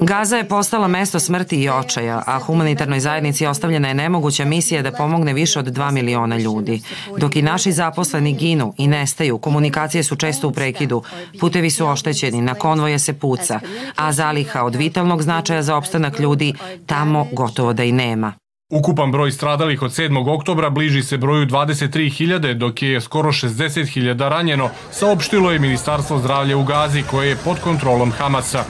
Gaza 0.00 0.36
je 0.36 0.48
postala 0.48 0.88
mesto 0.88 1.20
smrti 1.20 1.62
i 1.62 1.68
očaja, 1.68 2.22
a 2.26 2.38
humanitarnoj 2.38 3.00
zajednici 3.00 3.46
ostavljena 3.46 3.88
je 3.88 3.94
nemoguća 3.94 4.44
misija 4.44 4.82
da 4.82 4.92
pomogne 4.92 5.32
više 5.32 5.58
od 5.58 5.66
2 5.66 5.90
miliona 5.90 6.36
ljudi. 6.36 6.82
Dok 7.18 7.36
i 7.36 7.42
naši 7.42 7.72
zaposleni 7.72 8.32
ginu 8.32 8.74
i 8.78 8.88
nestaju, 8.88 9.38
komunikacije 9.38 10.02
su 10.02 10.16
često 10.16 10.48
u 10.48 10.52
prekidu, 10.52 11.02
putevi 11.40 11.70
su 11.70 11.86
oštećeni, 11.86 12.42
na 12.42 12.54
konvoje 12.54 12.98
se 12.98 13.12
puca, 13.12 13.60
a 13.96 14.12
zaliha 14.12 14.62
od 14.62 14.74
vitalnog 14.74 15.22
značaja 15.22 15.62
za 15.62 15.76
opstanak 15.76 16.18
ljudi 16.18 16.54
tamo 16.86 17.26
gotovo 17.32 17.72
da 17.72 17.84
i 17.84 17.92
nema. 17.92 18.49
Ukupan 18.70 19.12
broj 19.12 19.32
stradalih 19.32 19.82
od 19.82 19.90
7. 19.90 20.34
oktobra 20.34 20.70
bliži 20.70 21.02
se 21.02 21.16
broju 21.16 21.46
23.000, 21.46 22.54
dok 22.54 22.82
je 22.82 23.00
skoro 23.00 23.32
60.000 23.32 24.28
ranjeno, 24.28 24.70
saopštilo 24.90 25.50
je 25.50 25.58
Ministarstvo 25.58 26.18
zdravlja 26.18 26.56
u 26.56 26.64
Gazi, 26.64 27.02
koje 27.10 27.28
je 27.28 27.36
pod 27.44 27.60
kontrolom 27.60 28.12
Hamasa. 28.12 28.64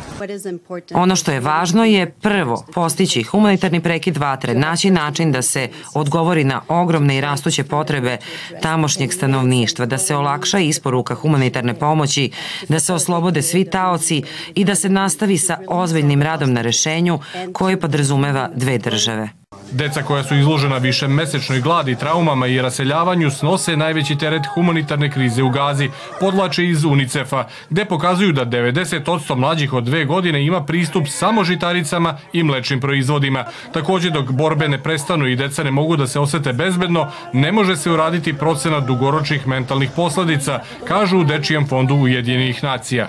Ono 0.95 1.17
što 1.17 1.33
je 1.33 1.41
važno 1.41 1.85
je 1.85 2.11
prvo 2.11 2.65
postići 2.75 3.23
humanitarni 3.23 3.81
prekid 3.81 4.17
vatre, 4.17 4.55
naći 4.55 4.91
način 4.91 5.33
da 5.33 5.43
se 5.43 5.69
odgovori 5.95 6.45
na 6.45 6.61
ogromne 6.69 7.17
i 7.17 7.21
rastuće 7.21 7.65
potrebe 7.65 8.17
tamošnjeg 8.63 9.13
stanovništva, 9.13 9.87
da 9.87 9.99
se 9.99 10.17
olakša 10.17 10.59
isporuka 10.59 11.15
humanitarne 11.15 11.75
pomoći, 11.75 12.31
da 12.69 12.81
se 12.81 12.95
oslobode 12.95 13.43
svi 13.43 13.65
taoci 13.65 14.23
i 14.55 14.65
da 14.65 14.75
se 14.75 14.89
nastavi 14.89 15.39
sa 15.39 15.59
ozbiljnim 15.69 16.23
radom 16.23 16.53
na 16.53 16.63
rešenju 16.63 17.19
koje 17.53 17.81
podrazumeva 17.81 18.51
dve 18.55 18.79
države. 18.79 19.40
Deca 19.73 20.03
koja 20.03 20.23
su 20.23 20.35
izložena 20.35 20.77
više 20.77 21.09
mesečnoj 21.09 21.61
gladi, 21.61 21.97
traumama 21.97 22.47
i 22.47 22.63
raseljavanju 22.63 23.31
snose 23.31 23.77
najveći 23.77 24.19
teret 24.19 24.43
humanitarne 24.55 25.11
krize 25.11 25.43
u 25.43 25.51
Gazi, 25.51 25.91
podlače 26.21 26.65
iz 26.65 26.85
UNICEF-a, 26.85 27.45
gde 27.71 27.85
pokazuju 27.85 28.33
da 28.33 28.47
90% 28.47 29.35
mlađih 29.35 29.73
od 29.73 29.85
dve 29.85 30.05
godine 30.05 30.45
ima 30.45 30.65
pristup 30.65 31.09
samo 31.09 31.45
žitaricama 31.45 32.19
i 32.33 32.43
mlečnim 32.43 32.81
proizvodima. 32.81 33.45
Takođe, 33.73 34.11
dok 34.11 34.31
borbe 34.31 34.69
ne 34.69 34.83
prestanu 34.83 35.27
i 35.27 35.37
deca 35.37 35.65
ne 35.65 35.71
mogu 35.71 35.97
da 35.97 36.07
se 36.07 36.21
osete 36.21 36.53
bezbedno, 36.53 37.11
ne 37.33 37.53
može 37.53 37.77
se 37.77 37.91
uraditi 37.91 38.33
procenat 38.33 38.85
dugoročnih 38.85 39.47
mentalnih 39.47 39.91
posledica, 39.97 40.61
kažu 40.89 41.19
u 41.19 41.25
Dečijem 41.25 41.67
fondu 41.67 41.95
Ujedinjenih 41.95 42.65
nacija. 42.65 43.09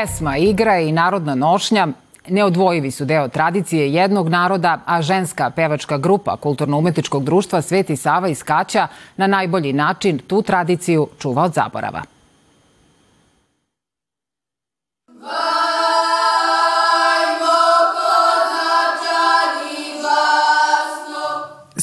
Pesma, 0.00 0.36
igra 0.36 0.78
i 0.78 0.92
narodna 0.92 1.34
nošnja 1.34 1.88
neodvojivi 2.28 2.90
su 2.90 3.04
deo 3.04 3.28
tradicije 3.28 3.92
jednog 3.92 4.28
naroda, 4.28 4.80
a 4.86 5.02
ženska 5.02 5.50
pevačka 5.50 5.98
grupa 5.98 6.36
Kulturno-umetničkog 6.36 7.24
društva 7.24 7.62
Sveti 7.62 7.96
Sava 7.96 8.28
iz 8.28 8.42
Kaća 8.42 8.88
na 9.16 9.26
najbolji 9.26 9.72
način 9.72 10.18
tu 10.18 10.42
tradiciju 10.42 11.08
čuva 11.18 11.42
od 11.42 11.52
zaborava. 11.54 12.02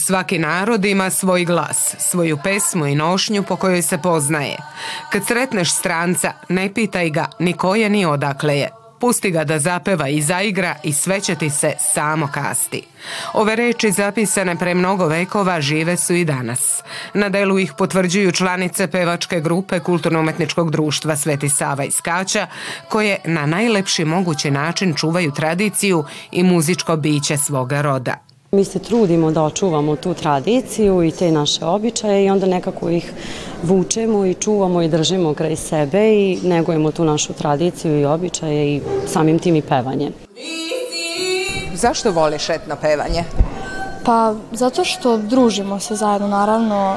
Svaki 0.07 0.39
narod 0.39 0.85
ima 0.85 1.09
svoj 1.09 1.45
glas, 1.45 1.95
svoju 1.99 2.37
pesmu 2.43 2.85
i 2.85 2.95
nošnju 2.95 3.43
po 3.43 3.55
kojoj 3.55 3.81
se 3.81 3.97
poznaje. 3.97 4.57
Kad 5.11 5.27
sretneš 5.27 5.71
stranca, 5.71 6.31
ne 6.49 6.73
pitaj 6.73 7.09
ga 7.09 7.25
ni 7.39 7.53
koje 7.53 7.89
ni 7.89 8.05
odakle 8.05 8.57
je. 8.57 8.69
Pusti 8.99 9.31
ga 9.31 9.43
da 9.43 9.59
zapeva 9.59 10.07
i 10.07 10.21
zaigra 10.21 10.75
i 10.83 10.93
sve 10.93 11.21
će 11.21 11.35
ti 11.35 11.49
se 11.49 11.73
samo 11.93 12.27
kasti. 12.33 12.83
Ove 13.33 13.55
reči 13.55 13.91
zapisane 13.91 14.55
pre 14.55 14.73
mnogo 14.73 15.05
vekova 15.07 15.61
žive 15.61 15.97
su 15.97 16.13
i 16.13 16.25
danas. 16.25 16.83
Na 17.13 17.29
delu 17.29 17.59
ih 17.59 17.73
potvrđuju 17.77 18.31
članice 18.31 18.87
pevačke 18.87 19.39
grupe 19.39 19.79
Kulturno-umetničkog 19.79 20.71
društva 20.71 21.15
Sveti 21.15 21.49
Sava 21.49 21.83
iz 21.83 22.01
Kaća, 22.01 22.47
koje 22.89 23.17
na 23.25 23.45
najlepši 23.45 24.05
mogući 24.05 24.51
način 24.51 24.93
čuvaju 24.93 25.31
tradiciju 25.31 26.05
i 26.31 26.43
muzičko 26.43 26.95
biće 26.95 27.37
svoga 27.37 27.81
roda. 27.81 28.26
Mi 28.51 28.65
se 28.65 28.79
trudimo 28.79 29.31
da 29.31 29.43
očuvamo 29.43 29.95
tu 29.95 30.13
tradiciju 30.13 31.03
i 31.03 31.11
te 31.11 31.31
naše 31.31 31.65
običaje 31.65 32.25
i 32.25 32.29
onda 32.29 32.45
nekako 32.45 32.89
ih 32.89 33.13
vučemo 33.63 34.25
i 34.25 34.33
čuvamo 34.33 34.81
i 34.81 34.87
držimo 34.87 35.33
kraj 35.33 35.55
sebe 35.55 36.13
i 36.13 36.39
negujemo 36.43 36.91
tu 36.91 37.03
našu 37.03 37.33
tradiciju 37.33 37.99
i 37.99 38.05
običaje 38.05 38.75
i 38.75 38.81
samim 39.07 39.39
tim 39.39 39.55
i 39.55 39.61
pevanje. 39.61 40.11
Zašto 41.73 42.11
voliš 42.11 42.49
etno 42.49 42.75
pevanje? 42.81 43.23
Pa 44.05 44.33
zato 44.51 44.83
što 44.85 45.17
družimo 45.17 45.79
se 45.79 45.95
zajedno, 45.95 46.27
naravno, 46.27 46.95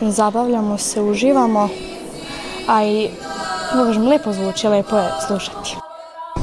zabavljamo 0.00 0.78
se, 0.78 1.00
uživamo, 1.00 1.68
a 2.68 2.84
i, 2.84 3.08
da 3.74 3.84
kažem, 3.84 4.08
lepo 4.08 4.32
zvuči, 4.32 4.68
lepo 4.68 4.96
je 4.96 5.08
slušati. 5.26 5.81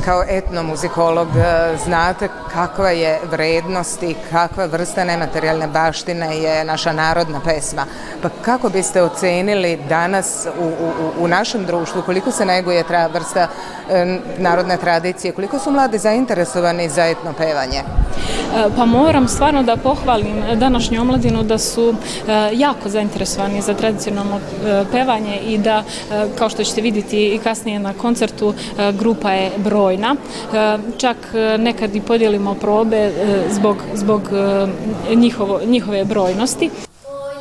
Kao 0.09 0.23
etnomuzikolog 0.29 1.27
e, 1.27 1.77
znate 1.85 2.27
kakva 2.53 2.89
je 2.89 3.19
vrednost 3.31 4.03
i 4.03 4.15
kakva 4.31 4.65
vrsta 4.65 5.03
nematerijalne 5.03 5.67
baštine 5.67 6.37
je 6.37 6.63
naša 6.65 6.93
narodna 6.93 7.39
pesma. 7.45 7.85
Pa 8.21 8.29
kako 8.41 8.69
biste 8.69 9.03
ocenili 9.03 9.79
danas 9.89 10.47
u, 10.59 10.65
u, 10.65 11.23
u 11.23 11.27
našem 11.27 11.65
društvu 11.65 12.01
koliko 12.01 12.31
se 12.31 12.45
neguje 12.45 12.83
tra 12.83 13.07
vrsta 13.07 13.47
e, 13.89 14.19
narodne 14.37 14.77
tradicije, 14.77 15.33
koliko 15.33 15.59
su 15.59 15.71
mladi 15.71 15.97
zainteresovani 15.97 16.89
za 16.89 17.05
etno 17.05 17.33
pevanje? 17.33 17.83
Pa 18.75 18.85
moram 18.85 19.27
stvarno 19.27 19.63
da 19.63 19.77
pohvalim 19.77 20.43
današnju 20.55 21.01
omladinu 21.01 21.43
da 21.43 21.57
su 21.57 21.93
jako 22.53 22.89
zainteresovani 22.89 23.61
za 23.61 23.73
tradicionalno 23.73 24.39
pevanje 24.91 25.39
i 25.47 25.57
da, 25.57 25.83
kao 26.37 26.49
što 26.49 26.63
ćete 26.63 26.81
vidjeti 26.81 27.27
i 27.27 27.37
kasnije 27.37 27.79
na 27.79 27.93
koncertu, 27.93 28.53
grupa 28.99 29.31
je 29.31 29.51
brojna. 29.57 30.15
Čak 30.97 31.17
nekad 31.59 31.95
i 31.95 32.01
podijelimo 32.01 32.53
probe 32.53 33.11
zbog, 33.51 33.77
zbog 33.93 34.21
njihovo, 35.15 35.59
njihove 35.65 36.05
brojnosti. 36.05 36.69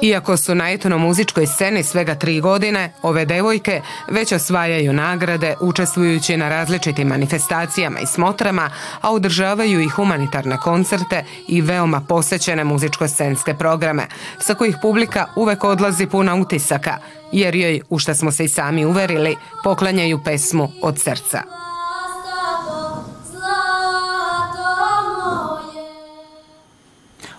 Iako 0.02 0.36
su 0.36 0.54
na 0.54 0.70
etno-muzičkoj 0.70 1.46
sceni 1.46 1.82
svega 1.82 2.14
tri 2.14 2.40
godine, 2.40 2.92
ove 3.02 3.24
devojke 3.24 3.80
već 4.10 4.32
osvajaju 4.32 4.92
nagrade 4.92 5.54
učestvujući 5.60 6.36
na 6.36 6.48
različitim 6.48 7.08
manifestacijama 7.08 8.00
i 8.00 8.06
smotrama, 8.06 8.70
a 9.00 9.12
održavaju 9.12 9.80
i 9.80 9.88
humanitarne 9.88 10.56
koncerte 10.56 11.24
i 11.48 11.60
veoma 11.60 12.00
posećene 12.00 12.64
muzičko-scenske 12.64 13.54
programe, 13.54 14.06
sa 14.40 14.54
kojih 14.54 14.76
publika 14.82 15.26
uvek 15.36 15.64
odlazi 15.64 16.06
puna 16.06 16.34
utisaka, 16.34 16.98
jer 17.32 17.54
joj, 17.54 17.80
u 17.90 17.98
šta 17.98 18.14
smo 18.14 18.32
se 18.32 18.44
i 18.44 18.48
sami 18.48 18.84
uverili, 18.84 19.36
poklanjaju 19.64 20.24
pesmu 20.24 20.72
od 20.82 20.98
srca. 20.98 21.67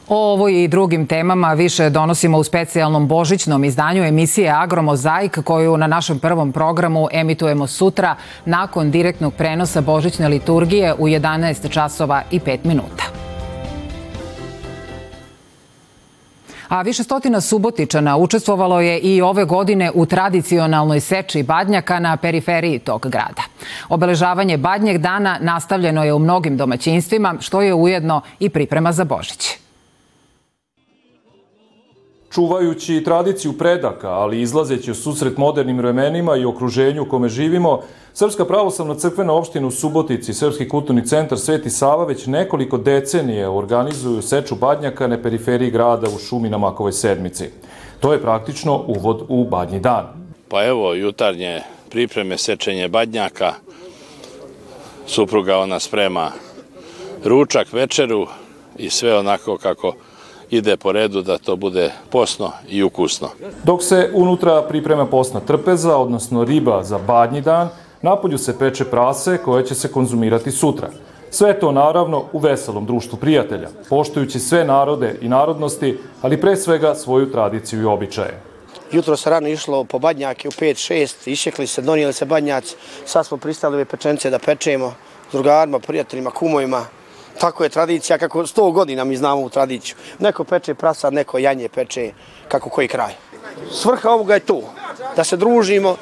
O 0.10 0.34
ovoj 0.34 0.63
i 0.63 0.68
drugim 0.68 1.08
temama 1.08 1.54
više 1.54 1.89
donosimo 1.89 2.38
u 2.38 2.44
specijalnom 2.44 3.08
božićnom 3.08 3.63
izdanju 3.63 4.04
emisije 4.04 4.51
Agromozaik 4.51 5.39
koju 5.44 5.78
na 5.78 5.88
našem 5.88 6.20
prvom 6.20 6.51
programu 6.51 7.08
emitujemo 7.12 7.68
sutra 7.68 8.16
nakon 8.46 8.92
direktnog 8.92 9.34
prenosa 9.34 9.82
božićne 9.82 10.28
liturgije 10.28 10.94
u 10.94 11.08
11 11.08 11.70
časova 11.70 12.22
i 12.32 12.39
5 12.39 12.58
minuta. 12.63 13.04
A 16.68 16.82
više 16.82 17.04
stotina 17.04 17.42
Subotičana 17.42 18.18
učestvovalo 18.18 18.82
je 18.82 19.00
i 19.00 19.22
ove 19.22 19.46
godine 19.46 19.92
u 19.94 20.06
tradicionalnoj 20.06 21.00
seči 21.00 21.44
badnjaka 21.44 22.00
na 22.00 22.18
periferiji 22.18 22.80
tog 22.80 23.01
grada. 23.01 23.42
Obeležavanje 23.89 24.58
badnjeg 24.58 24.98
dana 24.98 25.38
nastavljeno 25.42 26.04
je 26.04 26.13
u 26.13 26.20
mnogim 26.20 26.58
domaćinstvima, 26.58 27.36
što 27.39 27.62
je 27.62 27.74
ujedno 27.74 28.22
i 28.39 28.50
priprema 28.50 28.92
za 28.92 29.04
Božić. 29.04 29.69
Čuvajući 32.32 33.04
tradiciju 33.06 33.54
predaka, 33.54 34.10
ali 34.10 34.42
izlazeći 34.42 34.92
u 34.92 34.96
susret 34.96 35.38
modernim 35.38 35.78
vremenima 35.78 36.36
i 36.36 36.46
okruženju 36.46 37.04
u 37.04 37.10
kome 37.10 37.30
živimo, 37.30 37.82
Srpska 38.14 38.46
pravoslavna 38.46 38.96
crkvena 38.96 39.34
opština 39.34 39.68
u 39.68 39.72
Subotici 39.72 40.34
Srpski 40.34 40.70
kulturni 40.70 41.06
centar 41.08 41.40
Sveti 41.40 41.70
Sava 41.70 42.06
već 42.06 42.26
nekoliko 42.26 42.78
decenije 42.78 43.50
organizuju 43.50 44.22
seču 44.22 44.56
badnjaka 44.56 45.08
na 45.08 45.22
periferiji 45.22 45.72
grada 45.72 46.08
u 46.15 46.20
šumi 46.20 46.50
na 46.50 46.58
Makovoj 46.58 46.92
sedmici. 46.92 47.50
To 48.00 48.13
je 48.13 48.22
praktično 48.22 48.84
uvod 48.88 49.26
u 49.28 49.44
badnji 49.44 49.80
dan. 49.80 50.06
Pa 50.48 50.65
evo, 50.65 50.94
jutarnje 50.94 51.62
pripreme 51.89 52.38
sečenje 52.38 52.88
badnjaka, 52.88 53.54
supruga 55.08 55.58
ona 55.58 55.80
sprema 55.80 56.32
ručak, 57.24 57.74
večeru 57.74 58.28
i 58.78 58.89
sve 58.89 59.18
onako 59.18 59.58
kako 59.58 59.94
ide 60.50 60.78
po 60.78 60.92
redu 60.92 61.22
da 61.22 61.38
to 61.38 61.56
bude 61.56 61.92
posno 62.10 62.52
i 62.70 62.84
ukusno. 62.84 63.30
Dok 63.64 63.84
se 63.84 64.10
unutra 64.14 64.62
priprema 64.62 65.06
posna 65.06 65.40
trpeza, 65.40 65.98
odnosno 65.98 66.44
riba 66.44 66.84
za 66.84 66.98
badnji 66.98 67.42
dan, 67.42 67.70
napolju 68.02 68.38
se 68.38 68.60
peče 68.60 68.86
prase 68.86 69.38
koje 69.38 69.66
će 69.66 69.76
se 69.76 69.92
konzumirati 69.92 70.52
sutra. 70.52 70.90
Sve 71.32 71.60
to 71.60 71.72
naravno 71.72 72.26
u 72.34 72.40
veselom 72.40 72.86
društvu 72.86 73.18
prijatelja, 73.18 73.70
poštujući 73.90 74.40
sve 74.40 74.66
narode 74.66 75.16
i 75.22 75.30
narodnosti, 75.30 75.98
ali 76.22 76.42
pre 76.42 76.56
svega 76.56 76.96
svoju 76.96 77.32
tradiciju 77.32 77.82
i 77.82 77.86
običaje. 77.86 78.42
Jutro 78.92 79.18
se 79.18 79.30
rano 79.30 79.48
išlo 79.48 79.84
po 79.84 80.00
badnjake 80.00 80.48
u 80.48 80.52
5-6, 80.52 81.32
išekli 81.32 81.68
se, 81.68 81.82
donijeli 81.82 82.14
se 82.14 82.26
badnjaci, 82.26 82.76
sad 83.06 83.26
smo 83.26 83.38
pristali 83.38 83.76
ove 83.76 83.86
pečence 83.86 84.30
da 84.30 84.40
pečemo 84.40 84.94
s 85.30 85.32
drugarima, 85.32 85.80
prijateljima, 85.80 86.32
kumovima, 86.32 86.86
Tako 87.39 87.63
je 87.63 87.69
tradicija, 87.69 88.17
kako 88.17 88.47
sto 88.47 88.71
godina 88.71 89.04
mi 89.04 89.17
znamo 89.17 89.41
u 89.41 89.49
tradiciju. 89.49 89.95
Neko 90.19 90.43
peče 90.43 90.73
prasad, 90.73 91.13
neko 91.13 91.38
janje 91.38 91.69
peče, 91.69 92.12
kako 92.47 92.69
koji 92.69 92.88
kraj. 92.88 93.13
Svrha 93.71 94.10
ovoga 94.10 94.34
je 94.34 94.39
to, 94.39 94.62
da 95.15 95.23
se 95.23 95.38
družimo, 95.38 95.95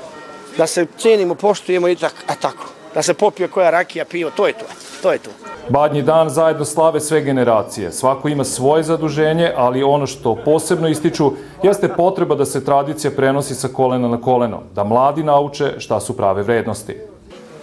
da 0.58 0.67
se 0.67 0.86
cenimo, 0.97 1.36
poštujemo 1.36 1.88
i 1.88 1.95
tako, 1.95 2.15
a 2.28 2.36
tako. 2.36 2.65
Da 2.93 3.02
se 3.02 3.13
popije 3.13 3.47
koja 3.47 3.69
rakija, 3.69 4.06
pivo, 4.06 4.32
to 4.36 4.47
je 4.47 4.54
to. 4.54 4.65
To 5.02 5.12
je 5.12 5.19
to. 5.19 5.30
Badnji 5.69 6.02
dan 6.02 6.30
zajedno 6.30 6.65
slave 6.65 7.00
sve 7.00 7.21
generacije. 7.21 7.91
Svako 7.91 8.28
ima 8.30 8.43
svoje 8.43 8.84
zaduženje, 8.84 9.52
ali 9.56 9.84
ono 9.84 10.08
što 10.08 10.36
posebno 10.45 10.88
ističu 10.88 11.32
jeste 11.63 11.88
potreba 11.88 12.36
da 12.36 12.45
se 12.45 12.65
tradicija 12.65 13.12
prenosi 13.12 13.56
sa 13.56 13.67
kolena 13.67 14.08
na 14.08 14.21
koleno, 14.21 14.63
da 14.73 14.84
mladi 14.84 15.23
nauče 15.23 15.73
šta 15.78 16.00
su 16.00 16.17
prave 16.17 16.43
vrednosti 16.43 16.97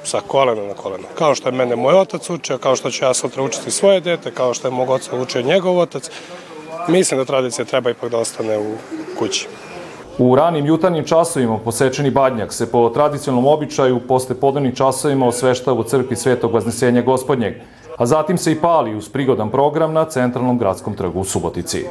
sa 0.04 0.20
kolena 0.20 0.62
na 0.62 0.74
koleno. 0.74 1.04
Kao 1.14 1.34
što 1.34 1.48
je 1.48 1.52
mene 1.52 1.76
moj 1.76 1.94
otac 1.94 2.30
učio, 2.30 2.58
kao 2.58 2.76
što 2.76 2.90
ću 2.90 3.04
ja 3.04 3.14
sutra 3.14 3.42
učiti 3.42 3.70
svoje 3.70 4.00
dete, 4.00 4.30
kao 4.30 4.54
što 4.54 4.68
je 4.68 4.72
mog 4.72 4.90
oca 4.90 5.16
učio 5.16 5.42
njegov 5.42 5.78
otac, 5.78 6.10
mislim 6.88 7.20
da 7.20 7.24
tradicija 7.24 7.64
treba 7.64 7.90
ipak 7.90 8.10
da 8.10 8.18
ostane 8.18 8.58
u 8.58 8.74
kući. 9.18 9.48
U 10.18 10.34
ranim 10.34 10.66
jutarnjim 10.66 11.04
časovima 11.04 11.58
posečeni 11.58 12.10
badnjak 12.10 12.52
se 12.52 12.70
po 12.70 12.90
tradicionalnom 12.90 13.52
običaju 13.52 14.00
posle 14.08 14.34
podavnim 14.34 14.74
časovima 14.74 15.26
osvešta 15.26 15.72
u 15.72 15.84
crkvi 15.84 16.16
Svetog 16.16 16.52
Vaznesenja 16.52 17.02
Gospodnjeg, 17.02 17.54
a 17.96 18.06
zatim 18.06 18.38
se 18.38 18.52
i 18.52 18.60
pali 18.60 18.96
uz 18.96 19.08
prigodan 19.08 19.50
program 19.50 19.92
na 19.92 20.04
centralnom 20.04 20.58
gradskom 20.58 20.94
trgu 20.94 21.20
u 21.20 21.24
Subotici. 21.24 21.84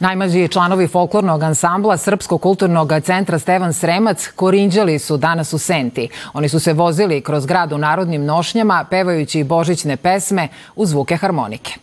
Najmlađi 0.00 0.48
članovi 0.48 0.86
folklornog 0.88 1.42
ansambla 1.42 1.96
Srpskog 1.96 2.42
kulturnog 2.42 2.92
centra 3.04 3.38
Stevan 3.38 3.72
Sremac 3.72 4.28
korinđali 4.36 4.98
su 4.98 5.16
danas 5.16 5.52
u 5.52 5.58
Senti. 5.58 6.08
Oni 6.32 6.48
su 6.48 6.60
se 6.60 6.72
vozili 6.72 7.20
kroz 7.20 7.46
grad 7.46 7.72
u 7.72 7.78
narodnim 7.78 8.24
nošnjama, 8.24 8.84
pevajući 8.90 9.44
božićne 9.44 9.96
pesme 9.96 10.48
u 10.76 10.86
zvuke 10.86 11.16
harmonike. 11.16 11.74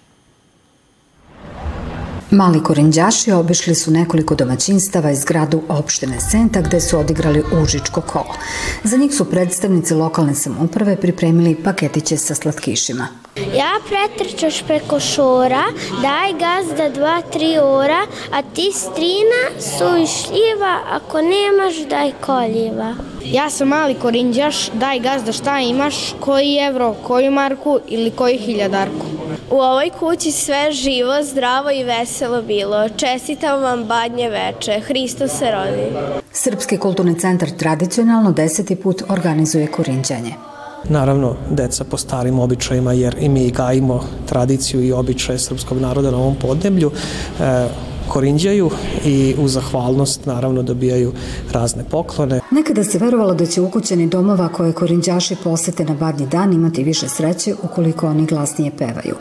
Mali 2.32 2.64
korinđaši 2.64 3.32
obišli 3.32 3.76
su 3.76 3.92
nekoliko 3.92 4.36
domaćinstava 4.36 5.12
iz 5.12 5.26
gradu 5.26 5.62
opštine 5.70 6.20
Senta 6.20 6.62
gde 6.62 6.82
su 6.82 7.00
odigrali 7.00 7.44
užičko 7.62 8.02
kolo. 8.02 8.36
Za 8.84 8.98
njih 8.98 9.14
su 9.14 9.26
predstavnici 9.26 9.94
lokalne 9.94 10.36
samuprave 10.36 10.96
pripremili 10.96 11.56
paketiće 11.64 12.18
sa 12.18 12.36
slatkišima. 12.36 13.25
Ja 13.36 13.72
pretrčaš 13.88 14.64
preko 14.68 15.00
šora, 15.00 15.64
daj 16.02 16.34
gazda 16.34 16.90
dva, 16.90 17.22
tri 17.22 17.58
ora, 17.62 18.02
a 18.32 18.42
ti 18.42 18.72
strina 18.74 19.42
suvišljiva, 19.60 20.80
ako 20.92 21.22
nemaš 21.22 21.90
daj 21.90 22.12
koljiva. 22.26 22.96
Ja 23.26 23.50
sam 23.50 23.68
mali 23.68 23.94
korinđaš, 23.94 24.70
daj 24.74 25.00
gazda 25.00 25.32
šta 25.32 25.60
imaš, 25.60 25.96
koji 26.20 26.58
evro, 26.68 26.96
koju 27.04 27.32
marku 27.32 27.80
ili 27.88 28.12
koju 28.12 28.38
hiljadarku. 28.40 29.06
U 29.52 29.56
ovoj 29.56 29.90
kući 30.00 30.32
sve 30.32 30.72
živo, 30.72 31.24
zdravo 31.24 31.72
i 31.72 31.84
veselo 31.84 32.42
bilo. 32.42 32.90
Čestitam 32.90 33.62
vam 33.62 33.84
badnje 33.84 34.30
veče. 34.30 34.80
Hristo 34.80 35.28
se 35.28 35.52
rodi. 35.52 35.88
Srpski 36.32 36.78
kulturni 36.78 37.20
centar 37.20 37.50
tradicionalno 37.50 38.32
deseti 38.32 38.76
put 38.76 39.02
organizuje 39.10 39.68
korinđanje. 39.68 40.55
Naravno, 40.90 41.36
deca 41.50 41.84
po 41.84 41.98
starim 41.98 42.40
običajima, 42.40 42.94
jer 42.94 43.16
i 43.20 43.30
mi 43.30 43.52
gajimo 43.52 44.04
tradiciju 44.26 44.84
i 44.84 44.92
običaje 44.92 45.40
srpskog 45.40 45.80
naroda 45.80 46.12
na 46.12 46.18
ovom 46.18 46.36
podneblju. 46.36 46.92
E, 47.40 47.68
korinđaju 48.08 48.70
i 49.06 49.36
u 49.40 49.48
zahvalnost 49.48 50.26
naravno 50.26 50.64
dobijaju 50.64 51.14
razne 51.52 51.84
poklone. 51.84 52.40
Nekada 52.52 52.84
se 52.84 52.98
verovalo 52.98 53.34
da 53.34 53.46
će 53.46 53.62
ukućeni 53.62 54.08
domova 54.08 54.48
koje 54.48 54.74
korinđaši 54.74 55.36
posete 55.44 55.86
na 55.86 55.94
badnji 55.94 56.28
dan 56.28 56.54
imati 56.54 56.84
više 56.84 57.10
sreće 57.10 57.56
ukoliko 57.64 58.08
oni 58.08 58.26
glasnije 58.26 58.72
pevaju. 58.78 59.16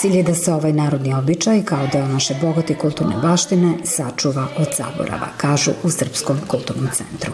Cilj 0.00 0.16
je 0.16 0.22
da 0.22 0.34
se 0.34 0.52
ovaj 0.52 0.72
narodni 0.72 1.14
običaj 1.14 1.62
kao 1.64 1.86
deo 1.92 2.06
naše 2.06 2.34
bogate 2.40 2.74
kulturne 2.74 3.16
baštine 3.22 3.74
sačuva 3.84 4.46
od 4.58 4.68
zaborava, 4.76 5.26
kažu 5.36 5.70
u 5.84 5.90
Srpskom 5.90 6.36
kulturnom 6.48 6.88
centru. 6.94 7.32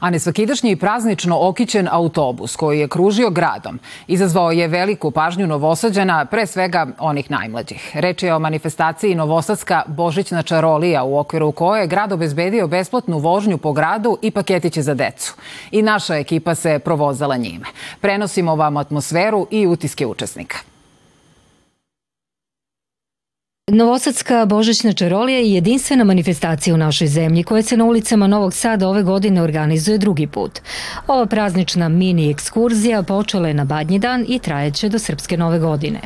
A 0.00 0.10
nesvakidašnji 0.10 0.76
praznično 0.76 1.38
okićen 1.40 1.88
autobus 1.90 2.56
koji 2.56 2.80
je 2.80 2.88
kružio 2.88 3.30
gradom 3.30 3.78
izazvao 4.06 4.50
je 4.50 4.68
veliku 4.68 5.10
pažnju 5.10 5.46
novosađana, 5.46 6.24
pre 6.24 6.46
svega 6.46 6.86
onih 6.98 7.30
najmlađih. 7.30 7.90
Reč 7.94 8.22
je 8.22 8.34
o 8.34 8.38
manifestaciji 8.38 9.14
Novosadska 9.14 9.82
Božićna 9.86 10.42
čarolija 10.42 11.04
u 11.04 11.18
okviru 11.18 11.52
koje 11.52 11.80
je 11.80 11.86
grad 11.86 12.12
obezbedio 12.12 12.66
besplatnu 12.66 13.18
vožnju 13.18 13.58
po 13.58 13.72
gradu 13.72 14.18
i 14.22 14.30
paketiće 14.30 14.82
za 14.82 14.94
decu. 14.94 15.34
I 15.70 15.82
naša 15.82 16.16
ekipa 16.16 16.54
se 16.54 16.78
provozala 16.78 17.36
njime. 17.36 17.66
Prenosimo 18.00 18.54
vam 18.54 18.76
atmosferu 18.76 19.46
i 19.50 19.66
utiske 19.66 20.06
učesnika. 20.06 20.58
Novosadska 23.70 24.46
Božićna 24.46 24.92
čarolija 24.92 25.38
je 25.38 25.52
jedinstvena 25.52 26.04
manifestacija 26.04 26.74
u 26.74 26.78
našoj 26.78 27.06
zemlji 27.06 27.42
koja 27.42 27.62
se 27.62 27.76
na 27.76 27.84
ulicama 27.84 28.26
Novog 28.26 28.54
Sada 28.54 28.88
ove 28.88 29.02
godine 29.02 29.42
organizuje 29.42 29.98
drugi 29.98 30.26
put. 30.26 30.60
Ova 31.06 31.26
praznična 31.26 31.88
mini 31.88 32.30
ekskurzija 32.30 33.02
počela 33.02 33.48
je 33.48 33.54
na 33.54 33.64
Badnji 33.64 33.98
dan 33.98 34.24
i 34.28 34.38
trajeće 34.38 34.88
do 34.88 34.98
Srpske 34.98 35.36
nove 35.36 35.58
godine. 35.58 36.00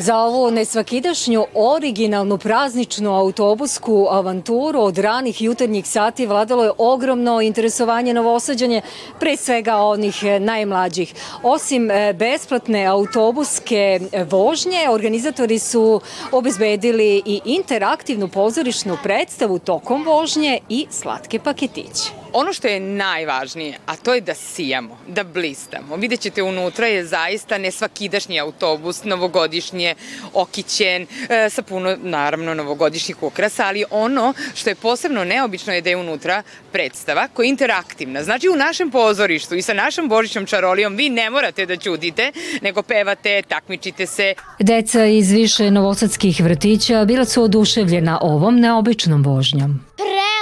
Za 0.00 0.16
ovu 0.16 0.50
nesvakidašnju 0.50 1.46
originalnu 1.54 2.38
prazničnu 2.38 3.14
autobusku 3.14 4.06
avanturu 4.10 4.80
od 4.80 4.98
ranih 4.98 5.42
jutarnjih 5.42 5.86
sati 5.88 6.26
vladalo 6.26 6.64
je 6.64 6.72
ogromno 6.78 7.40
interesovanje 7.40 8.14
novosađanje, 8.14 8.82
pre 9.20 9.36
svega 9.36 9.76
onih 9.76 10.24
najmlađih. 10.40 11.14
Osim 11.42 11.90
e, 11.90 12.12
besplatne 12.12 12.84
autobuske 12.84 14.00
vožnje, 14.30 14.88
organizatori 14.90 15.58
su 15.58 16.00
obezbedili 16.32 17.22
i 17.26 17.40
interaktivnu 17.44 18.28
pozorišnu 18.28 18.96
predstavu 19.02 19.58
tokom 19.58 20.04
vožnje 20.04 20.58
i 20.68 20.86
slatke 20.90 21.38
paketiće. 21.38 22.17
Ono 22.32 22.52
što 22.52 22.68
je 22.68 22.80
najvažnije, 22.80 23.78
a 23.86 23.96
to 23.96 24.14
je 24.14 24.20
da 24.20 24.34
sijamo, 24.34 24.98
da 25.06 25.24
blistamo. 25.24 25.96
Vidjet 25.96 26.20
ćete 26.20 26.42
unutra 26.42 26.86
je 26.86 27.04
zaista 27.04 27.58
nesvakidašnji 27.58 28.40
autobus, 28.40 29.04
novogodišnje, 29.04 29.94
okićen, 30.34 31.06
e, 31.28 31.50
sa 31.50 31.62
puno, 31.62 31.96
naravno, 32.02 32.54
novogodišnjih 32.54 33.22
ukrasa, 33.22 33.66
ali 33.66 33.84
ono 33.90 34.34
što 34.54 34.70
je 34.70 34.74
posebno 34.74 35.24
neobično 35.24 35.72
je 35.72 35.80
da 35.80 35.90
je 35.90 35.96
unutra 35.96 36.42
predstava 36.72 37.28
koja 37.34 37.44
je 37.44 37.50
interaktivna. 37.50 38.22
Znači 38.22 38.48
u 38.48 38.56
našem 38.56 38.90
pozorištu 38.90 39.54
i 39.54 39.62
sa 39.62 39.74
našom 39.74 40.08
božićnom 40.08 40.46
čarolijom 40.46 40.96
vi 40.96 41.08
ne 41.08 41.30
morate 41.30 41.66
da 41.66 41.76
ćudite, 41.76 42.32
nego 42.62 42.82
pevate, 42.82 43.42
takmičite 43.48 44.06
se. 44.06 44.34
Deca 44.58 45.04
iz 45.04 45.30
više 45.30 45.70
novosadskih 45.70 46.40
vrtića 46.40 47.04
bila 47.04 47.24
su 47.24 47.42
oduševljena 47.42 48.18
ovom 48.22 48.60
neobičnom 48.60 49.22
vožnjom. 49.22 49.80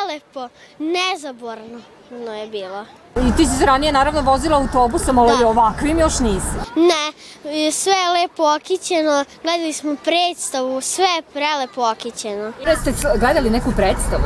Prelepo, 0.07 0.49
nezaborno 0.79 1.81
no 2.11 2.35
je 2.35 2.47
bilo. 2.47 2.85
I 3.17 3.37
ti 3.37 3.47
si 3.47 3.67
ranije 3.67 3.93
naravno 3.93 4.21
vozila 4.21 4.57
autobusom, 4.57 5.19
ali 5.19 5.39
da. 5.39 5.49
ovakvim 5.49 5.99
još 5.99 6.19
nisi. 6.19 6.57
Ne, 6.77 7.13
sve 7.73 7.93
je 7.93 8.11
lepo 8.11 8.55
okićeno, 8.57 9.25
gledali 9.43 9.73
smo 9.73 9.97
predstavu, 10.05 10.81
sve 10.81 11.05
je 11.05 11.23
prelepo 11.23 11.91
okićeno. 11.91 12.53
Ste 12.81 12.93
gledali 13.19 13.51
neku 13.51 13.73
predstavu? 13.77 14.23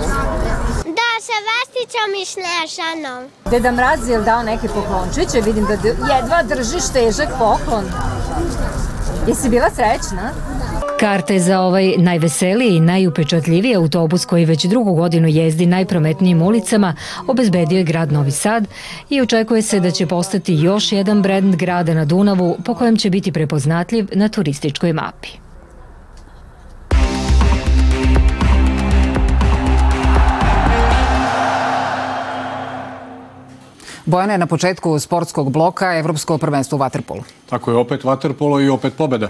Da, 0.84 1.10
sa 1.26 1.36
Vesticom 1.48 2.10
i 2.22 2.24
Snežanom. 2.24 3.30
Deda 3.50 3.72
Mraz 3.72 4.08
je 4.08 4.20
dao 4.20 4.42
neke 4.42 4.68
poklončiće, 4.68 5.40
vidim 5.40 5.66
da 5.66 5.72
jedva 6.14 6.42
držiš 6.42 6.92
težak 6.92 7.28
poklon. 7.38 7.84
Jesi 9.28 9.48
bila 9.48 9.70
srećna? 9.70 10.49
Karte 11.00 11.38
za 11.38 11.60
ovaj 11.60 11.94
najveseliji 11.98 12.76
i 12.76 12.80
najupečatljiviji 12.80 13.74
autobus 13.74 14.24
koji 14.24 14.44
već 14.44 14.64
drugu 14.64 14.94
godinu 14.94 15.28
jezdi 15.28 15.66
najprometnijim 15.66 16.42
ulicama 16.42 16.94
obezbedio 17.26 17.78
je 17.78 17.84
grad 17.84 18.12
Novi 18.12 18.30
Sad 18.30 18.68
i 19.10 19.20
očekuje 19.20 19.62
se 19.62 19.80
da 19.80 19.90
će 19.90 20.06
postati 20.06 20.54
još 20.54 20.92
jedan 20.92 21.22
brend 21.22 21.56
grada 21.56 21.94
na 21.94 22.04
Dunavu 22.04 22.56
po 22.64 22.74
kojem 22.74 22.96
će 22.96 23.10
biti 23.10 23.32
prepoznatljiv 23.32 24.08
na 24.12 24.28
turističkoj 24.28 24.92
mapi. 24.92 25.28
Bojana 34.04 34.32
je 34.32 34.38
na 34.38 34.46
početku 34.46 34.98
sportskog 34.98 35.52
bloka 35.52 35.98
Evropsko 35.98 36.38
prvenstvo 36.38 36.76
u 36.76 36.80
Waterpolu. 36.80 37.22
Tako 37.50 37.70
je, 37.70 37.76
opet 37.76 38.02
Waterpolo 38.02 38.66
i 38.66 38.68
opet 38.68 38.92
pobeda. 38.96 39.28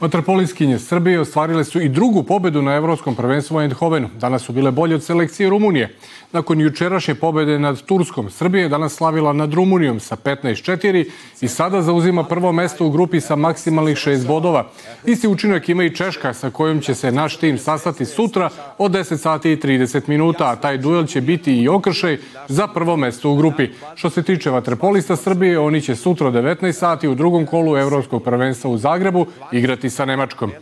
Vaterpoliskinje 0.00 0.78
Srbije 0.78 1.20
ostvarile 1.20 1.64
su 1.64 1.80
i 1.80 1.88
drugu 1.88 2.22
pobedu 2.22 2.62
na 2.62 2.74
Evropskom 2.74 3.14
prvenstvu 3.14 3.56
u 3.56 3.60
Eindhovenu. 3.60 4.08
Danas 4.18 4.42
su 4.42 4.52
bile 4.52 4.70
bolje 4.70 4.94
od 4.94 5.02
selekcije 5.02 5.50
Rumunije. 5.50 5.96
Nakon 6.32 6.60
jučerašnje 6.60 7.14
pobede 7.14 7.58
nad 7.58 7.82
Turskom, 7.82 8.30
Srbije 8.30 8.62
je 8.62 8.68
danas 8.68 8.94
slavila 8.94 9.32
nad 9.32 9.54
Rumunijom 9.54 10.00
sa 10.00 10.16
15-4 10.16 11.04
i 11.40 11.48
sada 11.48 11.82
zauzima 11.82 12.24
prvo 12.24 12.52
mesto 12.52 12.86
u 12.86 12.90
grupi 12.90 13.20
sa 13.20 13.36
maksimalnih 13.36 13.96
6 13.96 14.26
bodova. 14.26 14.70
Isti 15.04 15.28
učinak 15.28 15.68
ima 15.68 15.84
i 15.84 15.94
Češka 15.94 16.34
sa 16.34 16.50
kojom 16.50 16.80
će 16.80 16.94
se 16.94 17.12
naš 17.12 17.36
tim 17.36 17.58
sastati 17.58 18.04
sutra 18.04 18.50
od 18.78 18.92
10 18.92 19.16
sati 19.16 19.52
i 19.52 19.56
30 19.56 20.08
minuta, 20.08 20.50
a 20.50 20.56
taj 20.56 20.78
duel 20.78 21.06
će 21.06 21.20
biti 21.20 21.62
i 21.62 21.68
okršaj 21.68 22.18
za 22.48 22.66
prvo 22.66 22.96
mesto 22.96 23.30
u 23.30 23.36
grupi. 23.36 23.68
Što 23.94 24.10
se 24.10 24.22
tiče 24.22 24.50
vaterpolista 24.50 25.16
Srbije, 25.16 25.58
oni 25.58 25.80
će 25.80 25.96
sutra 25.96 26.26
od 26.26 26.34
19 26.34 26.72
sati 26.72 27.08
u 27.08 27.14
drugom 27.14 27.46
kolu 27.46 27.76
Evropskog 27.76 28.22
prvenstva 28.22 28.70
u 28.70 28.78
Zagrebu 28.78 29.26
igrati 29.52 29.89
sa 29.90 30.04
Nemačkom. 30.04 30.52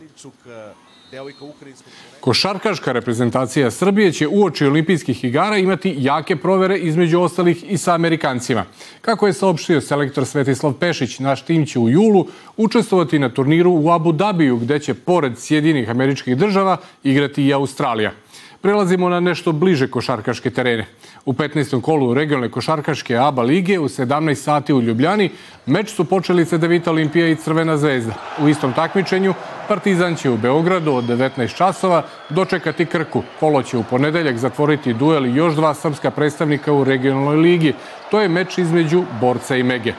Košarkaška 2.21 2.93
reprezentacija 2.93 3.71
Srbije 3.71 4.13
će 4.13 4.29
uoči 4.29 4.67
olimpijskih 4.67 5.25
igara 5.25 5.57
imati 5.57 5.95
jake 5.99 6.37
provere 6.37 6.79
između 6.79 7.21
ostalih 7.21 7.65
i 7.73 7.79
sa 7.79 7.95
Amerikancima. 7.95 8.65
Kako 9.01 9.27
je 9.27 9.33
saopštio 9.33 9.81
selektor 9.81 10.27
Svetislav 10.27 10.73
Pešić, 10.73 11.19
naš 11.19 11.43
tim 11.45 11.67
će 11.67 11.79
u 11.79 11.89
julu 11.89 12.27
učestvovati 12.57 13.19
na 13.19 13.29
turniru 13.29 13.73
u 13.73 13.91
Abu 13.91 14.13
Dabiju, 14.13 14.57
gde 14.57 14.79
će 14.79 14.95
pored 14.95 15.39
Sjedinih 15.39 15.91
američkih 15.91 16.37
država 16.37 16.77
igrati 17.05 17.45
i 17.45 17.53
Australija. 17.53 18.13
Prelazimo 18.61 19.09
na 19.09 19.21
nešto 19.21 19.53
bliže 19.53 19.87
košarkaške 19.91 20.51
terene. 20.51 20.87
U 21.25 21.33
15. 21.33 21.81
kolu 21.81 22.15
regionalne 22.15 22.51
košarkaške 22.51 23.17
ABA 23.17 23.43
lige 23.43 23.79
u 23.79 23.89
17 23.89 24.35
sati 24.35 24.73
u 24.73 24.83
Ljubljani 24.83 25.31
meč 25.67 25.95
su 25.95 26.05
počeli 26.05 26.45
Cedevita 26.45 26.91
Olimpija 26.91 27.29
i 27.29 27.37
Crvena 27.37 27.77
zvezda. 27.77 28.13
U 28.43 28.49
istom 28.49 28.73
takmičenju 28.73 29.35
Partizan 29.69 30.17
će 30.17 30.31
u 30.31 30.37
Beogradu 30.37 30.93
od 30.93 31.05
19 31.05 31.57
časova 31.57 32.03
dočekati 32.29 32.87
Krku. 32.87 33.23
Kolo 33.41 33.63
će 33.63 33.77
u 33.77 33.85
ponedeljak 33.85 34.39
zatvoriti 34.39 34.95
duel 34.95 35.37
još 35.37 35.55
dva 35.55 35.75
srpska 35.75 36.11
predstavnika 36.11 36.73
u 36.73 36.85
regionalnoj 36.85 37.37
ligi. 37.37 37.75
To 38.11 38.21
je 38.21 38.29
meč 38.29 38.59
između 38.59 39.05
Borca 39.21 39.57
i 39.57 39.63
Mege. 39.63 39.93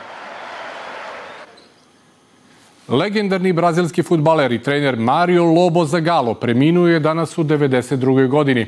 Legendarni 2.89 3.54
brazilski 3.54 4.04
futbaler 4.04 4.52
i 4.52 4.60
trener 4.60 4.95
Mario 4.95 5.43
Lobo 5.43 5.86
Zagallo 5.86 6.34
preminuo 6.34 6.88
je 6.88 6.99
danas 6.99 7.38
u 7.38 7.43
92. 7.43 8.28
godini. 8.28 8.65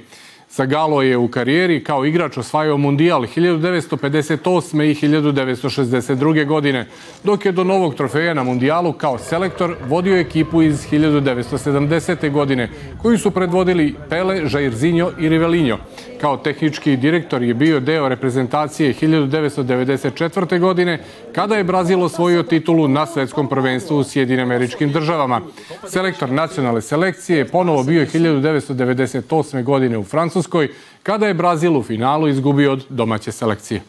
Sagalo 0.50 1.02
je 1.02 1.18
u 1.18 1.28
karijeri 1.28 1.84
kao 1.84 2.06
igrač 2.06 2.38
osvajao 2.38 2.78
mundijal 2.78 3.22
1958. 3.22 4.84
i 4.84 4.96
1962. 5.08 6.46
godine, 6.46 6.88
dok 7.24 7.46
je 7.46 7.52
do 7.52 7.64
novog 7.64 7.96
trofeja 7.96 8.34
na 8.34 8.44
mundijalu 8.44 8.94
kao 8.94 9.18
selektor 9.18 9.76
vodio 9.88 10.18
ekipu 10.18 10.62
iz 10.62 10.88
1970. 10.92 12.32
godine, 12.32 12.70
koju 13.02 13.18
su 13.18 13.32
predvodili 13.32 13.96
Pele, 14.10 14.42
Jairzinho 14.52 15.12
i 15.20 15.30
Rivelinho. 15.30 15.78
Kao 16.22 16.38
tehnički 16.38 16.98
direktor 16.98 17.44
je 17.44 17.54
bio 17.54 17.80
deo 17.80 18.10
reprezentacije 18.10 18.94
1994. 18.94 20.60
godine, 20.60 21.00
kada 21.36 21.56
je 21.56 21.64
Brazil 21.64 22.04
osvojio 22.04 22.44
titulu 22.44 22.88
na 22.88 23.06
svetskom 23.06 23.48
prvenstvu 23.50 23.98
u 23.98 24.04
Sjedine 24.04 24.42
američkim 24.42 24.92
državama. 24.92 25.42
Selektor 25.88 26.30
nacionalne 26.30 26.82
selekcije 26.82 27.38
je 27.38 27.48
ponovo 27.48 27.84
bio 27.84 28.06
1998. 28.06 29.64
godine 29.64 29.98
u 29.98 30.04
Francuskoj, 30.04 30.70
kada 31.04 31.28
je 31.28 31.34
Brazil 31.34 31.78
u 31.78 31.84
finalu 31.84 32.28
izgubio 32.28 32.72
od 32.72 32.86
domaće 32.90 33.32
selekcije. 33.32 33.82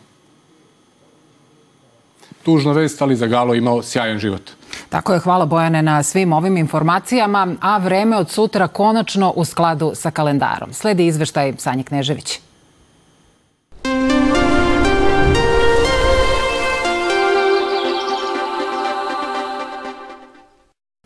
Tužna 2.43 2.73
vest, 2.73 3.03
ali 3.03 3.29
Galo 3.29 3.55
imao 3.55 3.83
sjajan 3.83 4.19
život. 4.19 4.51
Tako 4.93 5.13
je, 5.13 5.19
hvala 5.19 5.47
Bojane 5.47 5.83
na 5.83 6.03
svim 6.03 6.33
ovim 6.33 6.57
informacijama, 6.57 7.49
a 7.61 7.79
vreme 7.79 8.17
od 8.17 8.31
sutra 8.31 8.69
konačno 8.69 9.33
u 9.37 9.45
skladu 9.45 9.93
sa 9.95 10.11
kalendarom. 10.11 10.73
Sledi 10.73 11.07
izveštaj 11.07 11.55
Sanje 11.59 11.83
Knežević. 11.83 12.41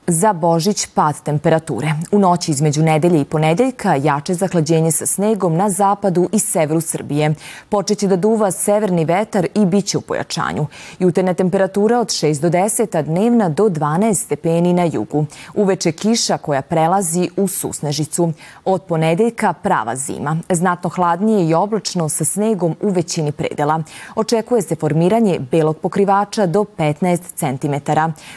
Za 0.09 0.33
Božić 0.33 0.87
pad 0.87 1.23
temperature. 1.23 1.93
U 2.13 2.19
noći 2.19 2.51
između 2.51 2.83
nedelje 2.83 3.21
i 3.21 3.25
ponedeljka 3.25 3.95
jače 3.95 4.35
zahlađenje 4.35 4.93
sa 4.93 5.07
snegom 5.07 5.57
na 5.57 5.71
zapadu 5.71 6.29
i 6.33 6.39
severu 6.39 6.81
Srbije. 6.81 7.35
Počeće 7.69 8.07
da 8.07 8.17
duva 8.17 8.51
severni 8.51 9.05
vetar 9.05 9.47
i 9.55 9.67
bit 9.67 9.87
će 9.87 9.99
u 9.99 10.01
pojačanju. 10.01 10.67
Jutarnja 10.99 11.35
temperatura 11.35 12.01
od 12.01 12.07
6 12.07 12.41
do 12.41 12.49
10, 12.49 12.99
a 12.99 13.03
dnevna 13.03 13.49
do 13.49 13.65
12 13.65 14.15
stepeni 14.15 14.73
na 14.73 14.85
jugu. 14.85 15.27
Uveče 15.55 15.93
kiša 15.93 16.39
koja 16.39 16.63
prelazi 16.63 17.31
u 17.37 17.49
susnežicu. 17.49 18.33
Od 18.65 18.83
ponedeljka 18.83 19.53
prava 19.53 19.97
zima. 19.97 20.37
Znatno 20.51 20.91
hladnije 20.91 21.49
i 21.49 21.55
oblačno 21.55 22.09
sa 22.09 22.25
snegom 22.25 22.77
u 22.81 22.89
većini 22.89 23.33
predela. 23.33 23.83
Očekuje 24.17 24.63
se 24.63 24.75
formiranje 24.75 25.39
belog 25.51 25.77
pokrivača 25.77 26.47
do 26.47 26.65
15 26.79 27.21
cm. 27.35 27.91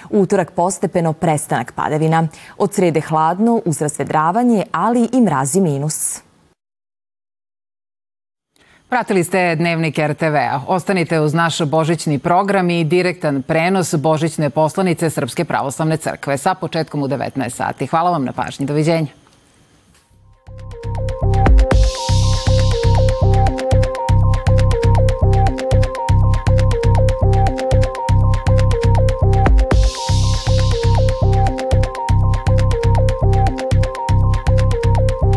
Utorak 0.09 0.51
postepeno 0.51 1.13
prestane 1.13 1.58
ostanak 1.59 1.71
padavina. 1.71 2.27
Od 2.57 2.73
srede 2.73 3.01
hladno, 3.01 3.61
uz 3.65 3.81
vedravanje, 3.97 4.63
ali 4.71 5.09
i 5.13 5.21
mrazi 5.21 5.61
minus. 5.61 6.21
Pratili 8.89 9.23
ste 9.23 9.55
Dnevnik 9.55 9.97
RTV-a. 9.97 10.61
Ostanite 10.67 11.19
uz 11.19 11.33
naš 11.33 11.61
božićni 11.61 12.19
program 12.19 12.69
i 12.69 12.83
direktan 12.83 13.41
prenos 13.41 13.95
božićne 13.95 14.49
poslanice 14.49 15.09
Srpske 15.09 15.45
pravoslavne 15.45 15.97
crkve 15.97 16.37
sa 16.37 16.53
početkom 16.53 17.03
u 17.03 17.07
19 17.07 17.49
sati. 17.49 17.87
Hvala 17.87 18.11
vam 18.11 18.25
na 18.25 18.31
pažnji. 18.31 18.65
Doviđenja. 18.65 19.07